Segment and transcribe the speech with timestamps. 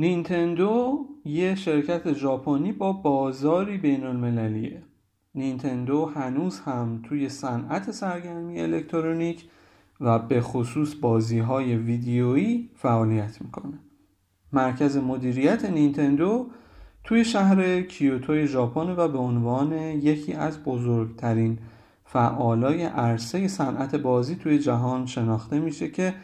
[0.00, 4.82] نینتندو یه شرکت ژاپنی با بازاری بین المللیه
[5.34, 9.44] نینتندو هنوز هم توی صنعت سرگرمی الکترونیک
[10.00, 13.78] و به خصوص بازی های ویدیویی فعالیت می‌کنه.
[14.52, 16.46] مرکز مدیریت نینتندو
[17.04, 21.58] توی شهر کیوتوی ژاپن و به عنوان یکی از بزرگترین
[22.04, 26.14] فعالای عرصه صنعت بازی توی جهان شناخته میشه که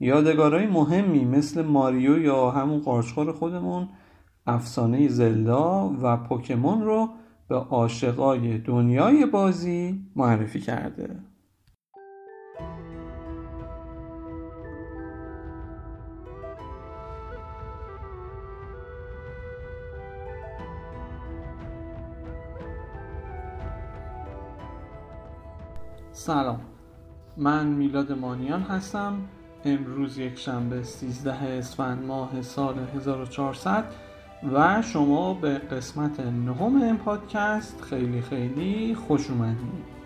[0.00, 3.88] یادگارهای مهمی مثل ماریو یا همون قارچخور خودمون
[4.46, 7.08] افسانه زلدا و پوکمون رو
[7.48, 11.16] به عاشقای دنیای بازی معرفی کرده.
[26.12, 26.60] سلام.
[27.36, 29.14] من میلاد مانیان هستم.
[29.64, 33.84] امروز یک شنبه 13 اسفند ماه سال 1400
[34.52, 39.99] و شما به قسمت نهم این پادکست خیلی خیلی خوش اومدید.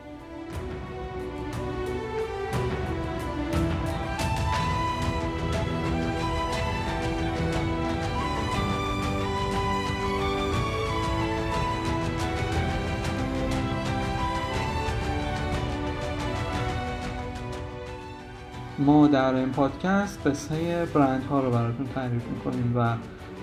[18.85, 22.95] ما در این پادکست قصه برند ها رو براتون تعریف می‌کنیم و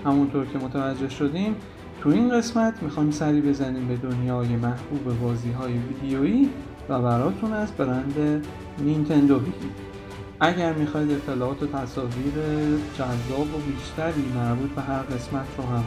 [0.04, 1.56] همونطور که متوجه شدیم
[2.00, 6.50] تو این قسمت می‌خوایم سری بزنیم به دنیای محبوب بازی های ویدیویی
[6.88, 8.46] و براتون از برند
[8.78, 9.70] نینتندو بگیم.
[10.40, 12.34] اگر می‌خواید اطلاعات و تصاویر
[12.98, 15.84] جذاب و بیشتری مربوط به هر قسمت رو هم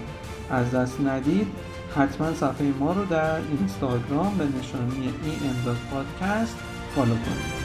[0.49, 1.47] از دست ندید
[1.95, 6.57] حتما صفحه ما رو در اینستاگرام به نشانی em.podcast
[6.95, 7.64] فالو کنید.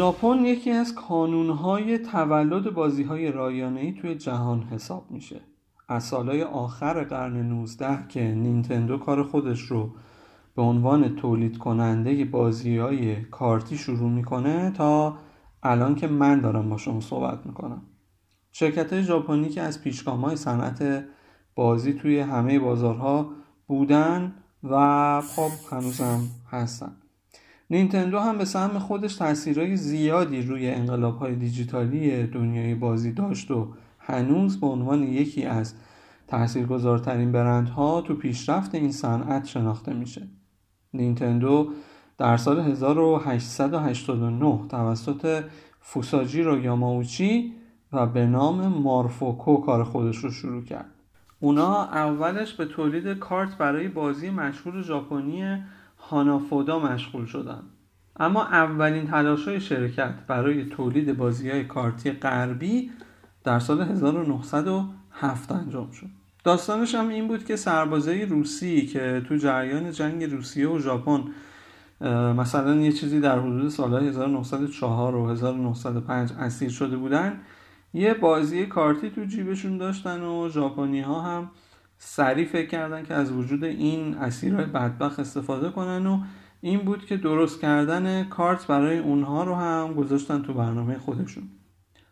[0.00, 5.40] ژاپن یکی از کانونهای تولد بازیهای رایانه‌ای توی جهان حساب میشه.
[5.88, 9.90] از سالهای آخر قرن 19 که نینتندو کار خودش رو
[10.56, 15.16] به عنوان تولید کننده بازی های کارتی شروع می‌کنه تا
[15.62, 17.82] الان که من دارم با شما صحبت می‌کنم.
[18.52, 21.04] شرکت ژاپنی که از پیشگام های صنعت
[21.54, 23.30] بازی توی همه بازارها
[23.66, 26.96] بودن و خب هنوزم هستن.
[27.70, 30.70] نینتندو هم به سهم خودش تاثیرهای زیادی روی
[31.20, 35.74] های دیجیتالی دنیای بازی داشت و هنوز به عنوان یکی از
[36.26, 40.28] تاثیرگذارترین برندها تو پیشرفت این صنعت شناخته میشه.
[40.94, 41.72] نینتندو
[42.18, 45.44] در سال 1889 توسط
[45.80, 47.54] فوساجیرو یاماوچی
[47.92, 50.90] و به نام مارفوکو کار خودش رو شروع کرد.
[51.40, 55.62] اونا اولش به تولید کارت برای بازی مشهور ژاپنی
[56.10, 57.62] هانافودا مشغول شدن.
[58.16, 62.90] اما اولین تلاش های شرکت برای تولید بازی های کارتی غربی
[63.44, 66.06] در سال 1907 انجام شد.
[66.44, 71.24] داستانش هم این بود که سربازای روسی که تو جریان جنگ روسیه و ژاپن
[72.36, 77.40] مثلا یه چیزی در حدود سال 1904 و 1905 اسیر شده بودن
[77.94, 81.50] یه بازی کارتی تو جیبشون داشتن و ژاپنی ها هم
[82.02, 86.20] سریع فکر کردن که از وجود این اسیرهای بدبخت استفاده کنن و
[86.60, 91.42] این بود که درست کردن کارت برای اونها رو هم گذاشتن تو برنامه خودشون.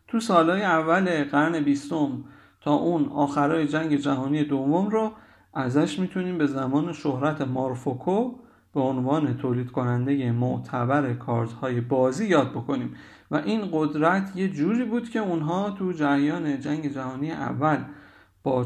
[0.09, 2.25] تو سالهای اول قرن بیستم
[2.61, 5.13] تا اون آخرای جنگ جهانی دوم رو
[5.55, 8.35] ازش می‌تونیم به زمان شهرت مارفوکو
[8.75, 12.95] به عنوان تولید کننده معتبر کارت های بازی یاد بکنیم.
[13.31, 17.79] و این قدرت یه جوری بود که اونها تو جریان جنگ جهانی اول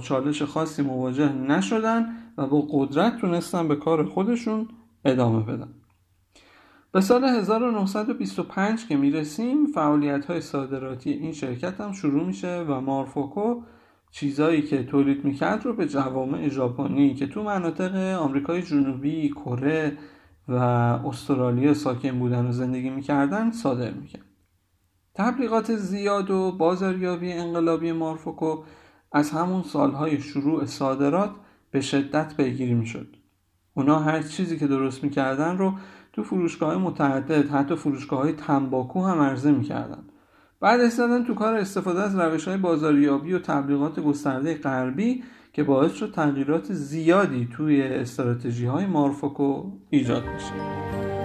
[0.03, 2.06] چالش خاصی مواجه نشدن
[2.38, 4.69] و با قدرت تونستن به کار خودشون
[5.04, 5.69] ادامه بدن
[6.93, 13.62] به سال 1925 که می‌رسیم فعالیت های صادراتی این شرکت هم شروع میشه و مارفوکو
[14.11, 19.99] چیزایی که تولید می‌کرد رو به جوامع ژاپنی که تو مناطق آمریکای جنوبی، کره
[20.49, 20.55] و
[21.06, 24.23] استرالیا ساکن بودن و زندگی می‌کردن صادر می‌کرد.
[25.14, 28.62] تبلیغات زیاد و بازاریابی انقلابی مارفوکو
[29.12, 31.31] از همون سالهای شروع صادرات
[31.70, 33.17] به شدت پیگیری می‌شد.
[33.75, 35.75] اونا هر چیزی که درست می‌کردن رو
[36.12, 40.05] تو فروشگاه متعدد حتی فروشگاه های تنباکو هم عرضه می‌کردن.
[40.61, 45.23] بعد استادن تو کار استفاده از روش های بازاریابی و تبلیغات گسترده غربی
[45.53, 51.22] که باعث شد تغییرات زیادی توی استراتژی های مارفوکو ایجاد بشه.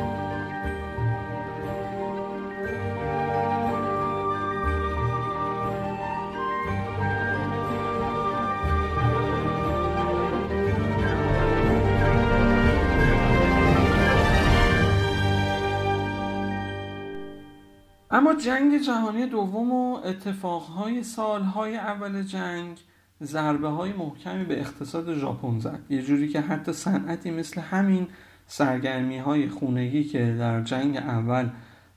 [18.38, 22.78] جنگ جهانی دوم و اتفاقهای سالهای اول جنگ
[23.24, 25.80] ضربه های محکمی به اقتصاد ژاپن زد.
[25.90, 28.08] یه جوری که حتی صنعتی مثل همین
[28.48, 31.50] سرگرمی های خونگی که در جنگ اول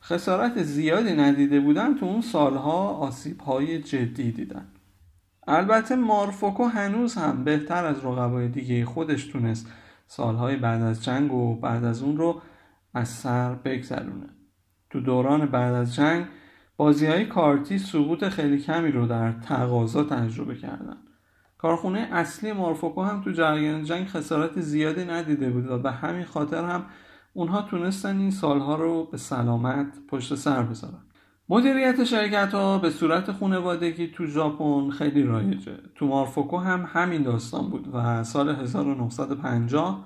[0.02, 4.66] خسارت زیادی ندیده بودن تو اون سالها آسیب های جدی دیدن.
[5.46, 9.66] البته مارفوکو هنوز هم بهتر از رقبای دیگه خودش تونست
[10.06, 12.42] سالهای بعد از جنگ و بعد از اون رو
[12.94, 14.39] از سر بگذرونه.
[14.90, 16.26] تو دوران بعد از جنگ
[16.76, 20.96] بازی های کارتی سقوط خیلی کمی رو در تقاضا تجربه کردن.
[21.58, 26.64] کارخونه اصلی مارفوکو هم تو جریان جنگ خسارت زیادی ندیده بود و به همین خاطر
[26.64, 26.84] هم
[27.32, 31.02] اونها تونستن این سالها رو به سلامت پشت سر بذارن.
[31.48, 35.78] مدیریت شرکت ها به صورت خانوادگی تو ژاپن خیلی رایجه.
[35.94, 40.04] تو مارفوکو هم همین داستان بود و سال 1950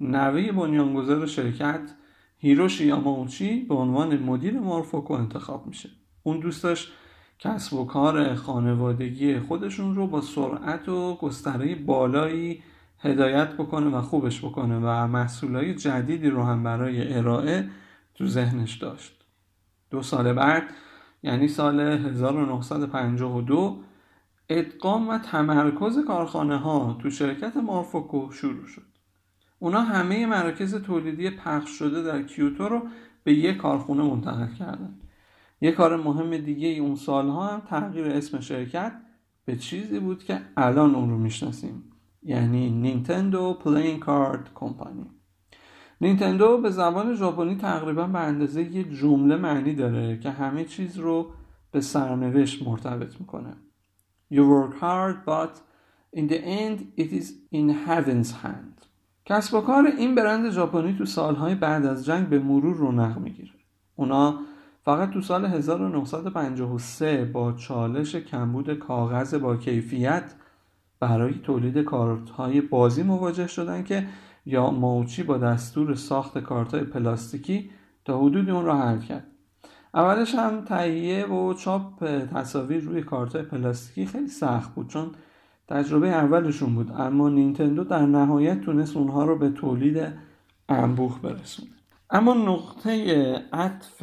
[0.00, 1.90] نوه بنیانگذار شرکت
[2.38, 5.90] هیروشی یاماوچی به عنوان مدیر مارفوکو انتخاب میشه.
[6.22, 6.92] اون دوستش
[7.38, 12.62] کسب و کار خانوادگی خودشون رو با سرعت و گستره بالایی
[12.98, 17.70] هدایت بکنه و خوبش بکنه و محصولای جدیدی رو هم برای ارائه
[18.14, 19.24] تو ذهنش داشت.
[19.90, 20.62] دو سال بعد
[21.22, 23.80] یعنی سال 1952
[24.48, 28.95] ادغام و تمرکز کارخانه ها تو شرکت مارفوکو شروع شد.
[29.58, 32.82] اونا همه مراکز تولیدی پخش شده در کیوتو رو
[33.24, 34.94] به یک کارخونه منتقل کردن.
[35.60, 38.92] یه کار مهم دیگه ای اون سالها هم تغییر اسم شرکت
[39.44, 41.82] به چیزی بود که الان اون رو می‌شناسیم.
[42.22, 45.10] یعنی نینتندو پلین کارد کمپانی
[46.00, 51.30] نینتندو به زبان ژاپنی تقریبا به اندازه یه جمله معنی داره که همه چیز رو
[51.70, 53.56] به سرنوشت مرتبط می‌کنه.
[54.32, 55.60] You work hard but
[56.16, 58.85] in the end it is in heaven's hand.
[59.26, 63.50] کسب و کار این برند ژاپنی تو سالهای بعد از جنگ به مرور رونق می‌گیره.
[63.96, 64.38] اونا
[64.84, 70.34] فقط تو سال 1953 با چالش کمبود کاغذ با کیفیت
[71.00, 74.06] برای تولید کارت های بازی مواجه شدن که
[74.46, 77.70] یا ماوچی با دستور ساخت کارت های پلاستیکی
[78.04, 79.26] تا حدودی اون را حل کرد.
[79.94, 85.12] اولش هم تهیه و چاپ تصاویر روی کارت های پلاستیکی خیلی سخت بود چون
[85.68, 90.12] تجربه اولشون بود اما نینتندو در نهایت تونست اونها رو به تولید
[90.68, 91.70] انبوه برسونه.
[92.10, 92.92] اما نقطه
[93.52, 94.02] عطف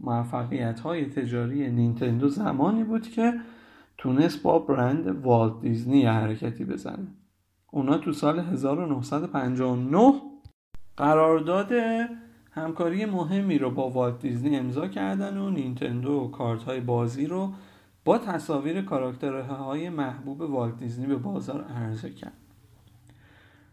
[0.00, 3.34] موفقیت های تجاری نینتندو زمانی بود که
[3.98, 7.06] تونست با برند والت دیزنی حرکتی بزنه.
[7.70, 10.14] اونا تو سال 1959
[10.96, 11.72] قرارداد
[12.50, 17.52] همکاری مهمی رو با والت دیزنی امضا کردن و نینتندو کارت های بازی رو
[18.08, 22.32] با تصاویر کاراکترهای محبوب والت دیزنی به بازار عرضه کرد.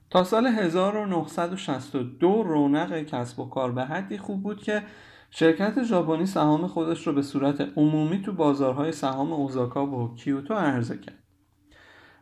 [0.10, 4.84] تا سال 1962 رونق کسب و کار به حدی خوب بود که
[5.30, 10.98] شرکت ژاپنی سهام خودش رو به صورت عمومی تو بازارهای سهام اوزاکا و کیوتو عرضه
[10.98, 11.24] کرد.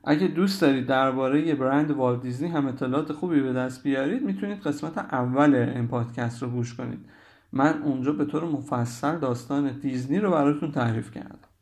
[0.04, 4.98] اگه دوست دارید درباره برند والت دیزنی هم اطلاعات خوبی به دست بیارید می‌تونید قسمت
[4.98, 7.06] اول این پادکست رو گوش کنید.
[7.52, 11.53] من اونجا به طور مفصل داستان دیزنی رو براتون تعریف کردم.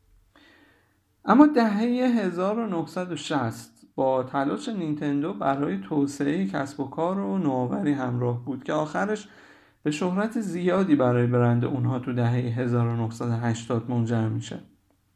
[1.25, 8.63] اما دهه 1960 با تلاش نینتندو برای توسعه کسب و کار و نوآوری همراه بود
[8.63, 9.27] که آخرش
[9.83, 14.59] به شهرت زیادی برای برند اونها تو دهه 1980 منجر میشه.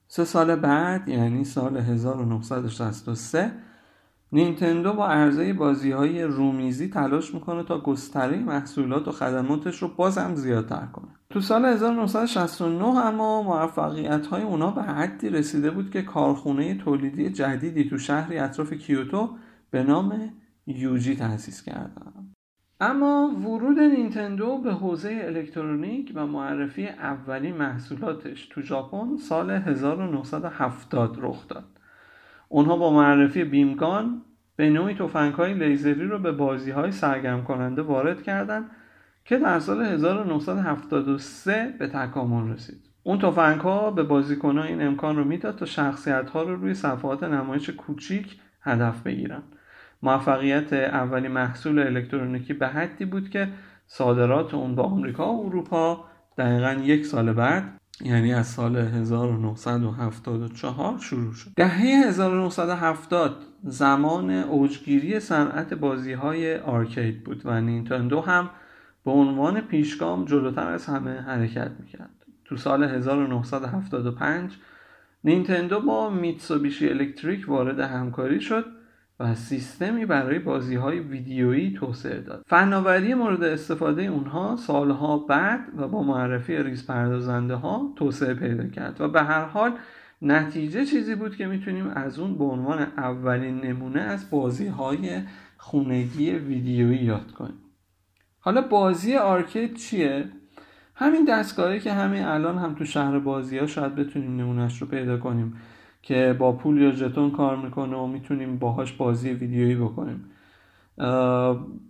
[0.08, 3.52] سه سال بعد یعنی سال 1963
[4.32, 10.36] نینتندو با عرضه بازی های رومیزی تلاش می‌کنه تا گستره محصولات و خدماتش رو بازم
[10.36, 11.15] زیادتر کنه.
[11.36, 17.90] تو سال 1969 اما موفقیت های اونا به حدی رسیده بود که کارخونه تولیدی جدیدی
[17.90, 19.30] تو شهری اطراف کیوتو
[19.72, 20.32] به نام
[20.68, 22.32] یوجی تأسیس کردن.
[22.82, 31.48] اما ورود نینتندو به حوزه الکترونیک و معرفی اولین محصولاتش تو ژاپن سال 1970 رخ
[31.48, 31.66] داد.
[32.50, 34.22] اونها با معرفی بیمگان
[34.56, 34.96] به نوعی
[35.38, 38.72] های لیزری رو به بازی های سرگرم کننده وارد کردند
[39.26, 42.82] که در سال 1973 به تکامل رسید.
[43.04, 47.24] اون توفنگ ها به بازیکن این امکان رو می‌داد تا شخصیت ها رو روی صفحات
[47.24, 49.44] نمایش کوچیک هدف بگیرن.
[50.04, 53.48] موفقیت اولی محصول الکترونیکی به حدی بود که
[53.88, 56.06] صادرات اون با آمریکا و اروپا
[56.38, 57.64] دقیقا یک سال بعد
[58.02, 61.52] یعنی از سال 1974 شروع شد.
[61.56, 68.50] دهه 1970 زمان اوجگیری صنعت بازی های آرکید بود و نینتندو هم
[69.06, 72.10] به عنوان پیشگام جلوتر از همه حرکت می‌کرد.
[72.46, 74.58] تو سال 1975
[75.24, 78.66] نینتندو با میتسوبیشی الکتریک وارد همکاری شد
[79.20, 82.44] و سیستمی برای بازی های ویدیویی توسعه داد.
[82.48, 89.02] فناوری مورد استفاده اونها سالها بعد و با معرفی ریز پردازنده ها توسعه پیدا کرد
[89.02, 89.72] و به هر حال
[90.22, 95.22] نتیجه چیزی بود که می‌تونیم از اون به عنوان اولین نمونه از بازی های
[95.58, 97.65] خونگی ویدیویی یاد کنیم.
[98.46, 100.30] حالا بازی آرکید چیه؟
[100.96, 105.18] همین دستگاهی که همین الان هم تو شهر بازی ها شاید بتونیم نمونهش رو پیدا
[105.18, 105.56] کنیم
[106.02, 110.26] که با پول یا ژتون کار می‌کنه و می‌تونیم باهاش بازی ویدیویی بکنیم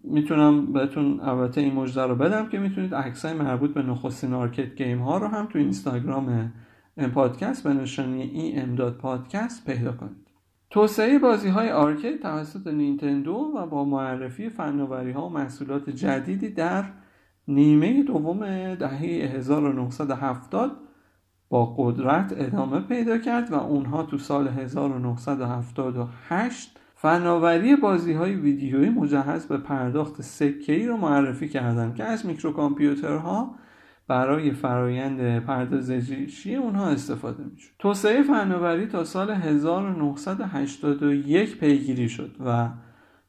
[0.03, 4.99] می‌تونم بهتون البته این مژده رو بدم که می‌تونید عکسای مربوط به نخستین arcade game
[4.99, 6.53] ها رو هم تو اینستاگرام
[6.97, 10.24] این پادکست به نشانی ای ام پادکست پیدا کنید
[10.69, 16.85] توسعه بازی های arcade توسط نینتندو و با معرفی فناوری ها و محصولات جدیدی در
[17.47, 18.39] نیمه دوم
[18.75, 19.01] دهه
[19.35, 20.71] 1970
[21.49, 29.45] با قدرت ادامه پیدا کرد و اونها تو سال 1978 فناوری بازی های ویدیویی مجهز
[29.45, 33.55] به پرداخت سکه‌ای رو معرفی کردند که از میکروکامپیوترها
[34.07, 37.71] برای فرایند پردازشی اونها استفاده می‌شد.
[37.79, 42.69] توسعه فناوری تا سال 1981 پیگیری شد و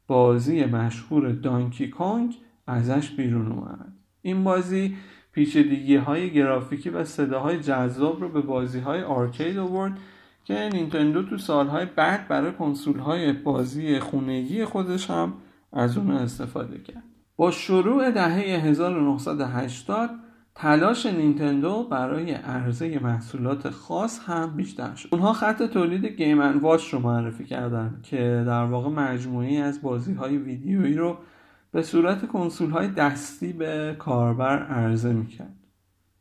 [0.06, 2.35] بازی مشهور Donkey Kong
[2.66, 3.92] ازش بیرون اومد.
[4.23, 4.97] این بازی
[5.33, 9.99] پیچیدگی های گرافیکی و صداهای جذاب رو به بازی های arcade آورد
[10.45, 15.35] که نینتندو تو سالهای بعد برای کنسول های بازی خونگی خودش هم
[15.73, 17.02] از اون استفاده کرد.
[17.37, 20.11] با شروع دهه 1980
[20.58, 25.08] تلاش نینتندو برای عرضه محصولات خاص هم بیشتر شد.
[25.12, 30.36] اونها خط تولید Game Watch رو معرفی کردن که در واقع مجموعه‌ای از بازی های
[30.36, 31.18] ویدیویی رو
[31.72, 35.54] به صورت کنسول های دستی به کاربر عرضه می‌کرد.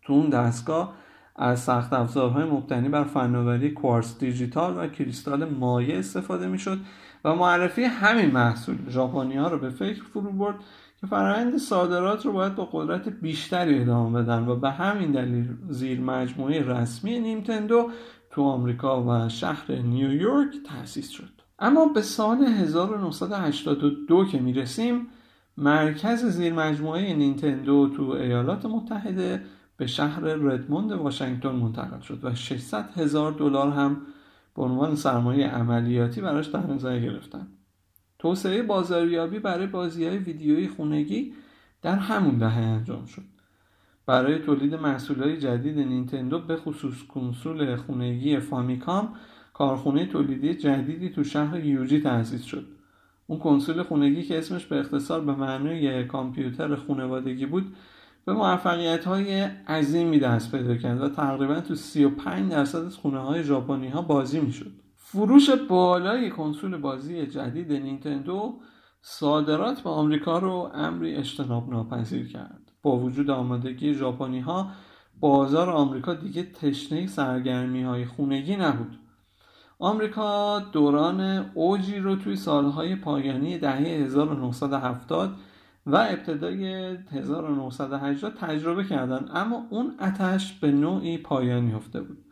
[0.01, 0.93] تو اون دستگاه
[1.35, 6.77] از سخت افزارهای مبتنی بر فناوری کوارتز دیجیتال و کریستال مایع استفاده می‌شد
[7.25, 10.55] و معرفی همین محصول ژاپنی ها رو به فکر فرو برد
[11.05, 16.01] که فرآیند صادرات رو باید با قدرت بیشتری ادامه بدن و به همین دلیل زیر
[16.01, 17.89] مجموعه رسمی نیمتندو
[18.29, 21.29] تو آمریکا و شهر نیویورک تأسیس شد.
[21.59, 25.07] اما به سال 1982 که می‌رسیم
[25.57, 29.41] مرکز زیر مجموعه نینتندو تو ایالات متحده
[29.77, 34.01] به شهر ردموند واشنگتن منتقل شد و 600 هزار دلار هم
[34.55, 37.47] به عنوان سرمایه عملیاتی براش در نظر گرفتن.
[38.25, 41.33] توسعه بازاریابی برای بازی های ویدیویی خونگی
[41.81, 43.21] در همون دهه انجام شد.
[44.05, 49.13] برای تولید محصولات جدید نینتندو به خصوص کنسول خونگی فامیکام
[49.53, 52.65] کارخونه تولیدی جدیدی تو شهر یوجی تأسیس شد.
[53.27, 57.75] اون کنسول خونگی که اسمش به اختصار به معنای کامپیوتر خانوادگی بود
[58.25, 63.43] به موفقیت های عظیمی دست پیدا کرد و تقریبا تو 35 درصد از خونه های
[63.43, 64.84] ژاپنی ها بازی می‌شد.
[65.07, 68.59] فروش بالای کنسول بازی جدید نینتندو
[69.01, 72.71] صادرات به آمریکا رو امری اجتناب ناپذیر کرد.
[72.81, 74.71] با وجود آمادگی ژاپنی ها
[75.19, 78.99] بازار آمریکا دیگه تشنه سرگرمی های خونگی نبود.
[79.79, 85.35] آمریکا دوران اوجی رو توی سالهای پایانی دهه 1970
[85.85, 86.65] و ابتدای
[87.11, 92.24] 1980 تجربه کردن اما اون اتش به نوعی پایانی افته بود.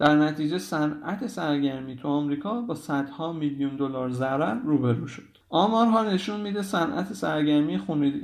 [0.00, 5.22] در نتیجه صنعت سرگرمی تو آمریکا با صدها میلیون دلار ضرر روبرو شد.
[5.48, 7.78] آمارها نشون میده صنعت سرگرمی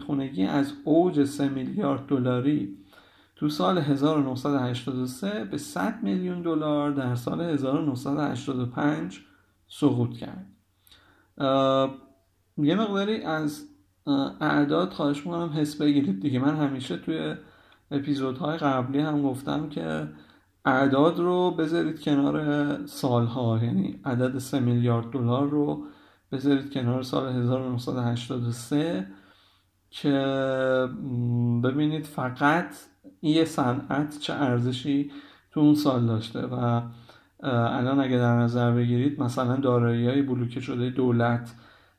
[0.06, 2.76] خونگی از اوج 3 میلیارد دلاری
[3.37, 9.21] تو سال 1983 به 100 میلیون دلار در سال 1985
[9.68, 10.47] سقوط کرد.
[12.59, 13.68] یه مقداری از
[14.40, 16.38] اعداد خواهش می‌کنم حس بگیرید دیگه.
[16.38, 17.35] من همیشه توی
[17.90, 20.09] اپیزودهای قبلی هم گفتم که
[20.66, 25.85] اعداد رو بذارید کنار سالها یعنی عدد 3 میلیارد دلار رو
[26.32, 29.06] بذارید کنار سال 1983
[29.90, 30.11] که
[31.64, 32.75] ببینید فقط
[33.23, 35.11] یه صنعت چه ارزشی
[35.50, 36.82] تو اون سال داشته و
[37.42, 41.54] الان اگه در نظر بگیرید مثلا دارایی های بلوکه شده دولت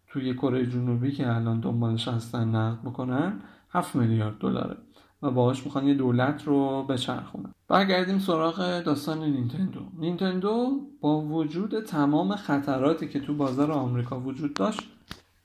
[0.08, 4.78] توی کره جنوبی که الان دنبالش هستن نقد می‌کنن 7 میلیارد دلاره.
[5.22, 7.54] و باهاش می‌خوان یه دولت رو بچرخونن.
[7.68, 9.80] برگردیم سراغ داستان نینتندو.
[10.00, 14.82] نینتندو با وجود تمام خطراتی که تو بازار آمریکا وجود داشت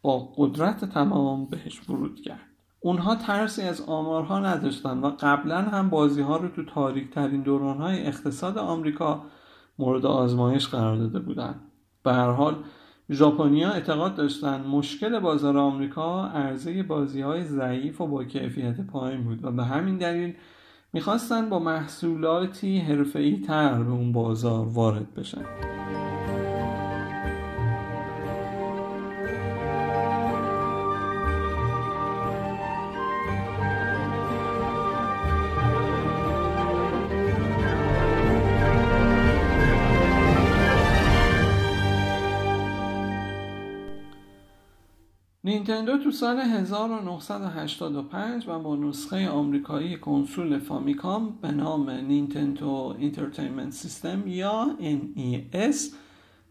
[0.02, 2.46] با قدرت تمام بهش ورود کرد.
[2.80, 7.76] اونها ترسی از آمارها نداشتن و قبلا هم بازی ها رو تو تاریک ترین دوران
[7.76, 9.24] های اقتصاد آمریکا
[9.78, 11.54] مورد آزمایش قرار داده بودن.
[12.04, 12.56] به هر حال
[13.12, 19.44] ژاپنیا اعتقاد داشتن مشکل بازار آمریکا عرضه بازی های ضعیف و با کیفیت پایین بود
[19.44, 20.34] و به همین دلیل
[20.92, 25.44] می‌خواستن با محصولاتی حرفه‌ای تر به اون بازار وارد بشن.
[45.82, 54.22] نینتندو تو سال 1985 و با نسخه آمریکایی کنسول Famicom به نام Nintendo Entertainment System
[54.26, 55.76] یا NES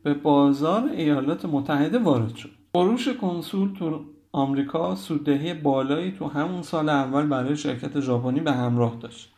[0.04, 2.50] به بازار ایالات متحده وارد شد.
[2.74, 8.98] فروش کنسول تو آمریکا سوددهی بالایی تو همون سال اول برای شرکت ژاپنی به همراه
[9.00, 9.34] داشت.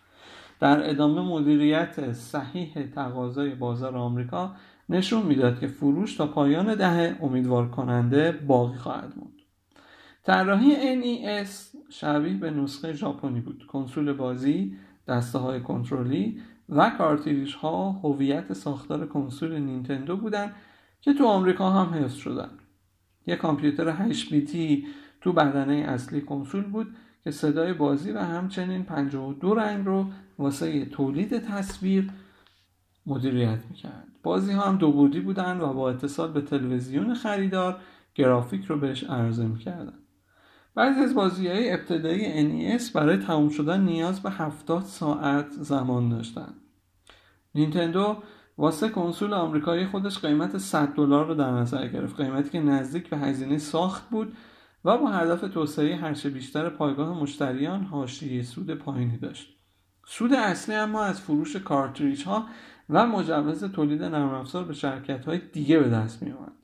[0.59, 4.51] در ادامه مدیریت صحیح تقاضای بازار آمریکا
[4.89, 9.32] نشون می‌داد که فروش تا پایان دهه امیدوار کننده باقی خواهد موند.
[10.23, 11.49] طراحی NES
[11.89, 13.65] شبیه به نسخه ژاپنی بود.
[13.67, 14.77] کنسول بازی،
[15.07, 20.51] دسته های کنترلی و کارتریج ها هویت ساختار کنسول نینتندو بودن
[21.01, 22.49] که تو آمریکا هم حفظ شدن.
[23.27, 24.87] یک کامپیوتر 8 بیتی
[25.21, 30.05] تو بدنه اصلی کنسول بود که صدای بازی و همچنین 52 رنگ رو
[30.39, 32.09] واسه تولید تصویر
[33.05, 37.79] مدیریت می‌کرد بازی ها هم دو بعدی بودن و با اتصال به تلویزیون خریدار
[38.15, 40.02] گرافیک رو بهش عرضه می‌کردن
[40.75, 46.53] بعضی از بازی های ابتدایی NES برای تموم شدن نیاز به 70 ساعت زمان داشتن
[47.55, 48.17] نینتندو
[48.57, 53.17] واسه کنسول آمریکایی خودش قیمت 100 دلار رو در نظر گرفت قیمتی که نزدیک به
[53.17, 54.37] هزینه ساخت بود
[54.85, 59.57] و با هدف توسعه هرچه بیشتر پایگاه مشتریان حاشیه سود پایینی داشت
[60.05, 62.47] سود اصلی اما از فروش کارتریج ها
[62.89, 66.62] و مجوز تولید نرم افزار به شرکت های دیگه به دست می آمد.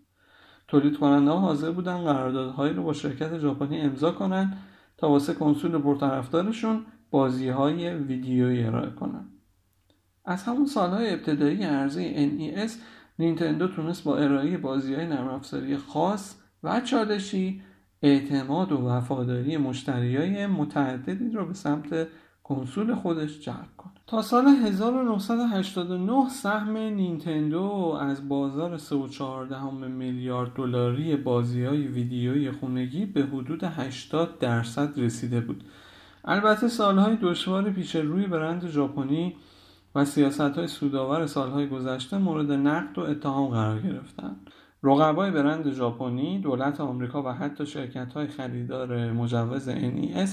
[0.70, 4.58] تولید کننده ها حاضر بودن قراردادهایی رو با شرکت ژاپنی امضا کنند
[4.98, 9.26] تا واسه کنسول پرطرفدارشون بازی های ویدیویی ارائه کنن.
[10.26, 12.72] از همون سالهای ابتدایی عرضه NES
[13.20, 17.62] نینتندو تونست با ارائه بازی های نرم افزاری خاص و چالشی
[18.02, 22.08] اعتماد و وفاداری مشتریای متعددی رو به سمت
[22.50, 23.92] کنسول خودش جلب کنه.
[24.08, 28.92] تا سال 1989 سهم نینتندو از بازار 3.14
[29.88, 35.64] میلیارد دلاری بازی های ویدیویی خونگی به حدود 80 درصد رسیده بود.
[36.26, 39.36] البته سالهای دشوار پیش روی برند ژاپنی
[39.96, 44.50] و سیاست های سودآور سالهای گذشته مورد نقد و اتهام قرار گرفتند
[44.84, 50.30] رقبای برند ژاپنی، دولت آمریکا و حتی شرکت های خریدار مجوز NES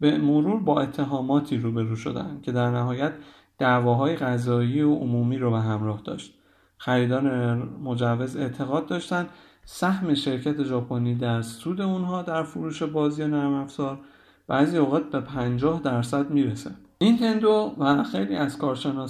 [0.00, 3.12] به مرور با اتهاماتی روبرو شدند که در نهایت
[3.58, 6.34] دعواهای قضایی و عمومی رو به همراه داشت.
[6.78, 9.28] خریدار مجوز اعتقاد داشتند
[9.64, 13.98] سهم شرکت ژاپنی در سود اونها در فروش بازی نرم افزار
[14.46, 16.70] بعضی اوقات به 50 درصد می‌رسه.
[17.00, 18.60] نینتندو و خیلی از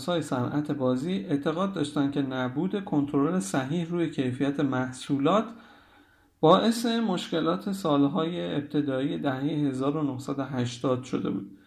[0.08, 5.44] های صنعت بازی اعتقاد داشتند که نبود کنترل صحیح روی کیفیت محصولات
[6.44, 11.58] باعث مشکلات سالهای ابتدایی دهه 1980 شده بود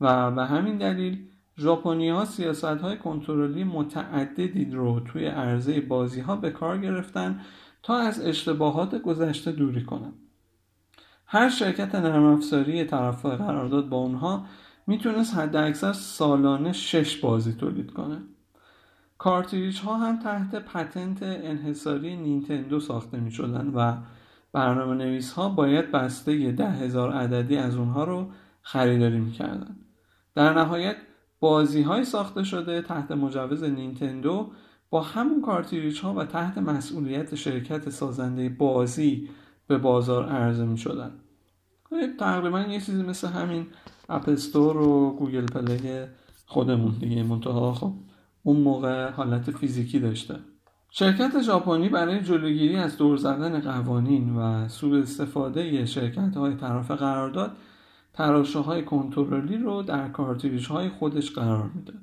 [0.00, 1.26] و به همین دلیل
[1.58, 7.40] ژاپنی ها سیاست های کنترلی متعددی رو توی عرضه بازی ها به کار گرفتن
[7.82, 10.14] تا از اشتباهات گذشته دوری کنند.
[11.26, 14.46] هر شرکت نرم افزاری طرف قرارداد با اونها
[14.86, 18.18] می‌تونست حد اکثر سالانه شش بازی تولید کنه
[19.18, 23.96] کارتریج ها هم تحت patent انحصاری نینتندو ساخته می شدن و
[24.54, 28.30] برنامه نویس ها باید بسته ده هزار عددی از اونها رو
[28.62, 29.76] خریداری می‌کردن.
[30.34, 30.96] در نهایت
[31.40, 34.50] بازی های ساخته شده تحت مجوز نینتندو
[34.90, 39.28] با همون کارتریج ها و تحت مسئولیت شرکت سازنده بازی
[39.66, 41.10] به بازار عرضه می شدن
[42.18, 43.66] تقریبا یه چیزی مثل همین
[44.08, 46.06] App Store و Google Play
[46.46, 47.22] خودمون دیگه.
[47.22, 47.92] منتها خب
[48.42, 50.53] اون موقع حالت فیزیکی داشته.
[50.96, 57.56] شرکت ژاپنی برای جلوگیری از دور زدن قوانین و سوء استفاده شرکت های طرف قرارداد
[58.12, 62.02] تراشه های کنترلی رو در کارتریج های خودش قرار می‌داد.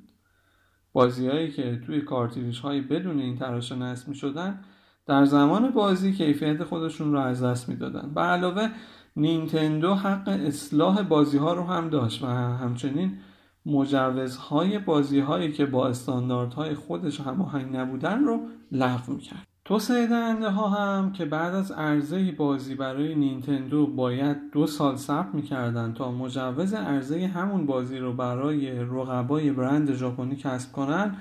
[0.92, 4.60] بازیهایی که توی کارتریج های بدون این تراشه نصب می شدن
[5.06, 8.14] در زمان بازی کیفیت خودشون رو از دست می‌دادن.
[8.14, 8.68] به علاوه
[9.16, 13.18] نینتندو حق اصلاح بازی ها رو هم داشت و همچنین
[13.66, 18.40] مجوزهای بازی هایی که با استانداردهای خودش هماهنگ نبودن رو
[18.72, 24.66] لغو می‌کرد توسعه دهنده ها هم که بعد از عرضه بازی برای نینتندو باید دو
[24.66, 31.16] سال صبر می‌کردن تا مجوز عرضه همون بازی رو برای رقبای برند ژاپنی کسب کنن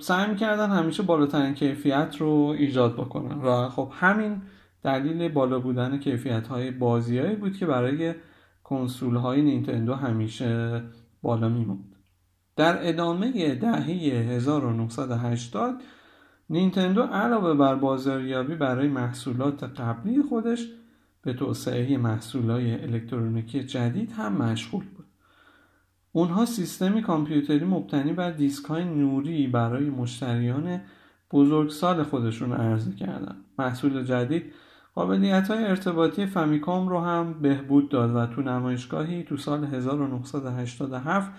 [0.00, 3.38] سعی می‌کردن همیشه بالاترین کیفیت رو ایجاد بکنن.
[3.42, 4.42] و خب همین
[4.82, 8.14] دلیل بالا بودن کیفیت های بازیایی بود که برای
[8.64, 10.82] کنسول های نینتندو همیشه
[11.26, 11.96] بالا میموند
[12.56, 13.86] در ادامه دهه
[14.30, 15.74] 1980
[16.50, 20.68] نینتندو علاوه بر بازاریابی برای محصولات قبلی خودش
[21.22, 25.06] به توسعه محصولات الکترونیکی جدید هم مشغول بود.
[26.12, 30.80] اونها سیستمی کامپیوتری مبتنی بر دیسک های نوری برای مشتریان
[31.30, 33.36] بزرگسال خودشون عرضه کردن.
[33.58, 34.52] محصول جدید
[34.96, 41.32] قابلیت های ارتباطی Famicom رو هم بهبود داد و تو نمایشگاهی تو سال 1987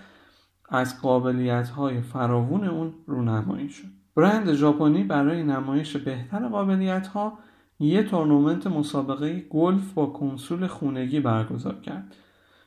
[0.68, 3.86] از قابلیت های فراوون اون رونمایی شد.
[4.16, 7.38] برند ژاپنی برای نمایش بهتر قابلیت ها
[7.80, 12.16] یه تورنمنت مسابقه گلف با کنسول خونگی برگزار کرد.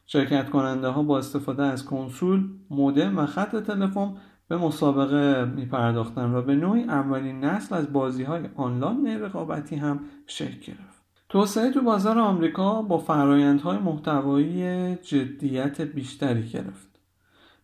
[0.05, 4.13] شرکت کننده ها با استفاده از کنسول، مودم و خط تلفن
[4.51, 9.99] به مسابقه می پرداختن و به نوعی اولین نسل از بازی های آنلاین رقابتی هم
[10.27, 11.03] شکل گرفت.
[11.29, 16.99] توسعه تو بازار آمریکا با فرایندهای محتوایی جدیت بیشتری گرفت.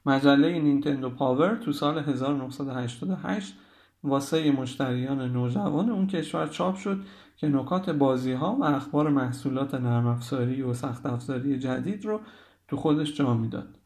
[0.05, 3.55] مجله نینتندو پاور تو سال 1988
[4.03, 6.99] واسه مشتریان نوجوان اون کشور چاپ شد
[7.37, 12.19] که نکات بازی ها و اخبار محصولات نرم افزاری و سخت افزاری جدید رو
[12.67, 13.76] تو خودش جا می‌داد.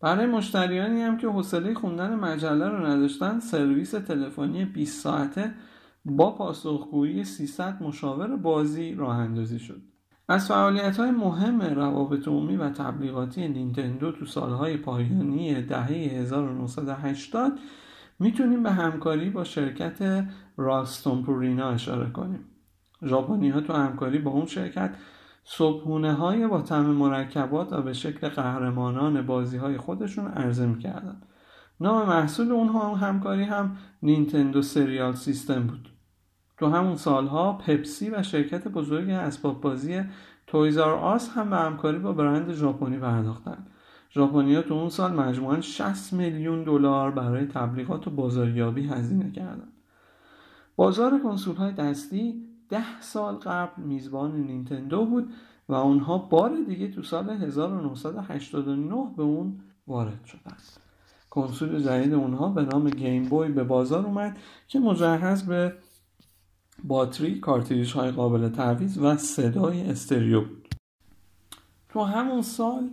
[0.00, 5.54] برای مشتریانی هم که حوصله خوندن مجله رو نداشتن سرویس تلفنی 20 ساعته
[6.04, 9.82] با پاسخگویی 300 مشاور بازی راه اندازی شد.
[10.28, 17.52] از فعالیت های مهم روابط عمومی و تبلیغاتی نینتندو تو سالهای پایانی دهه 1980
[18.18, 22.44] می‌تونیم به همکاری با شرکت راستومپورینا اشاره کنیم.
[23.02, 24.94] ژاپنی ها تو همکاری با اون شرکت
[25.48, 31.22] صبحونه های با تم مرکبات و به شکل قهرمانان بازی های خودشون عرضه می‌کردن
[31.80, 35.88] نام محصول اونها همکاری هم نینتندو سریال سیستم بود.
[36.58, 40.02] تو همون سالها پپسی و شرکت بزرگ اسباب بازی
[40.46, 43.70] تویزار آس هم به همکاری با برند ژاپنی پرداختند.
[44.10, 49.72] ژاپنیا تو اون سال مجموعا 60 میلیون دلار برای تبلیغات و بازاریابی هزینه کردند.
[50.76, 55.32] بازار کنسول های دستی ده سال قبل میزبان نینتندو بود
[55.68, 60.56] و اونها بار دیگه تو سال 1989 به اون وارد شدن
[61.30, 65.72] کنسول جدید اونها به نام Game Boy به بازار اومد که مجهز به
[66.84, 70.68] باتری، کارتریج های قابل تعویض و صدای استریو بود.
[71.88, 72.90] تو همون سال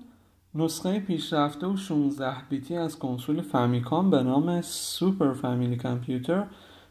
[0.56, 6.48] نسخه پیشرفته و 16 بیتی از کنسول Famicom به نام Super Family Computer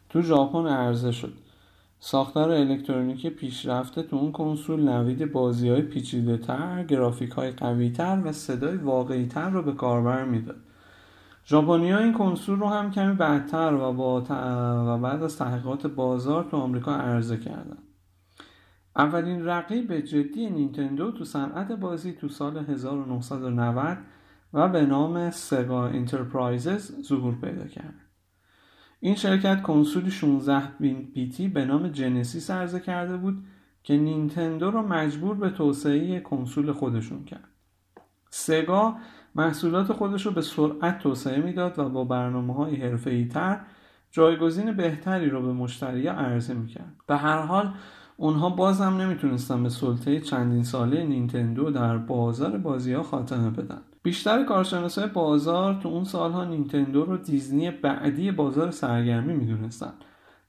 [0.08, 1.32] تو ژاپن عرضه شد
[2.04, 8.22] ساختار الکترونیکی پیشرفته تو اون کنسول نوید بازی های پیچیده تر، گرافیک های قوی تر
[8.24, 10.56] و صدای واقعی تر رو به کاربر می‌داد.
[11.46, 14.20] ژاپنی این کنسول رو هم کمی بدتر و, با
[14.86, 17.78] و بعد از تحقیقات بازار تو آمریکا عرضه کردن.
[18.96, 23.98] اولین رقیب جدی نینتندو تو صنعت بازی تو سال 1990
[24.52, 28.01] و به نام سگا انترپرایزز ظهور پیدا کرد.
[29.04, 33.44] این شرکت کنسول 16 بیتی به نام جنسیس عرضه کرده بود
[33.82, 37.48] که نینتندو را مجبور به توسعه کنسول خودشون کرد.
[38.30, 38.96] سگا
[39.34, 43.60] محصولات خودش رو به سرعت توسعه می‌داد و با برنامه های حرفه‌ای تر
[44.10, 46.96] جایگزین بهتری رو به مشتری عرضه می‌کرد.
[47.06, 47.74] به هر حال
[48.16, 53.80] اونها بازم نمی‌تونستن به سلطه چندین ساله نینتندو در بازار بازی ها خاتمه بدن.
[54.02, 59.92] بیشتر کارشناسای بازار تو اون سالها نینتندو رو دیزنی بعدی بازار سرگرمی می‌دونستن.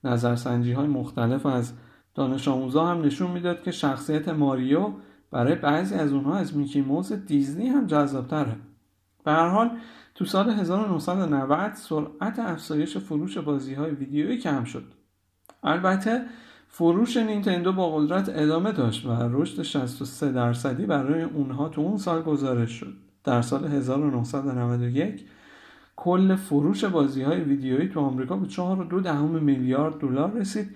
[0.04, 1.74] نظرسنجی های مختلف از
[2.16, 4.90] دانش آموزا هم نشون می‌داد که شخصیت ماریو
[5.32, 8.56] برای بعضی از اونها از میکی موز دیزنی هم جذابتره.
[9.24, 9.72] به هر حال
[10.16, 14.84] تو سال 1990 سرعت افزایش فروش بازی های ویدیویی کم شد.
[15.64, 16.26] البته
[16.76, 22.22] فروش نینتندو با قدرت ادامه داشت و رشد 63 درصدی برای اونها تو اون سال
[22.22, 25.26] گزارش شد در سال 1991
[25.96, 30.76] کل فروش بازی های ویدیویی تو آمریکا به 4.2 دهم میلیارد دلار رسید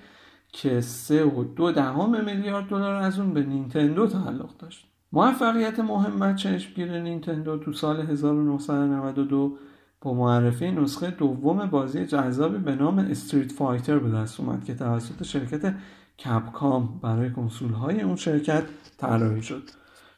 [0.52, 4.88] که 3.2 دهم میلیارد دلار از اون به نینتندو تعلق داشت.
[5.12, 9.58] موفقیت مهم چشمگیر نینتندو تو سال 1992
[10.02, 15.24] با معرفی نسخه دوم بازی جذابی به نام استریت فایتر به دست اومد که توسط
[15.24, 15.76] شرکت
[16.20, 18.64] کپکام برای کنسول های اون شرکت
[18.98, 19.64] طراحی شد.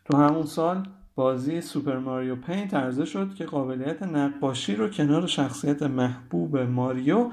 [0.05, 0.83] تو همون سال
[1.15, 7.29] بازی سوپر ماریو پینت عرضه شد که قابلیت نقاشی رو کنار شخصیت محبوب ماریو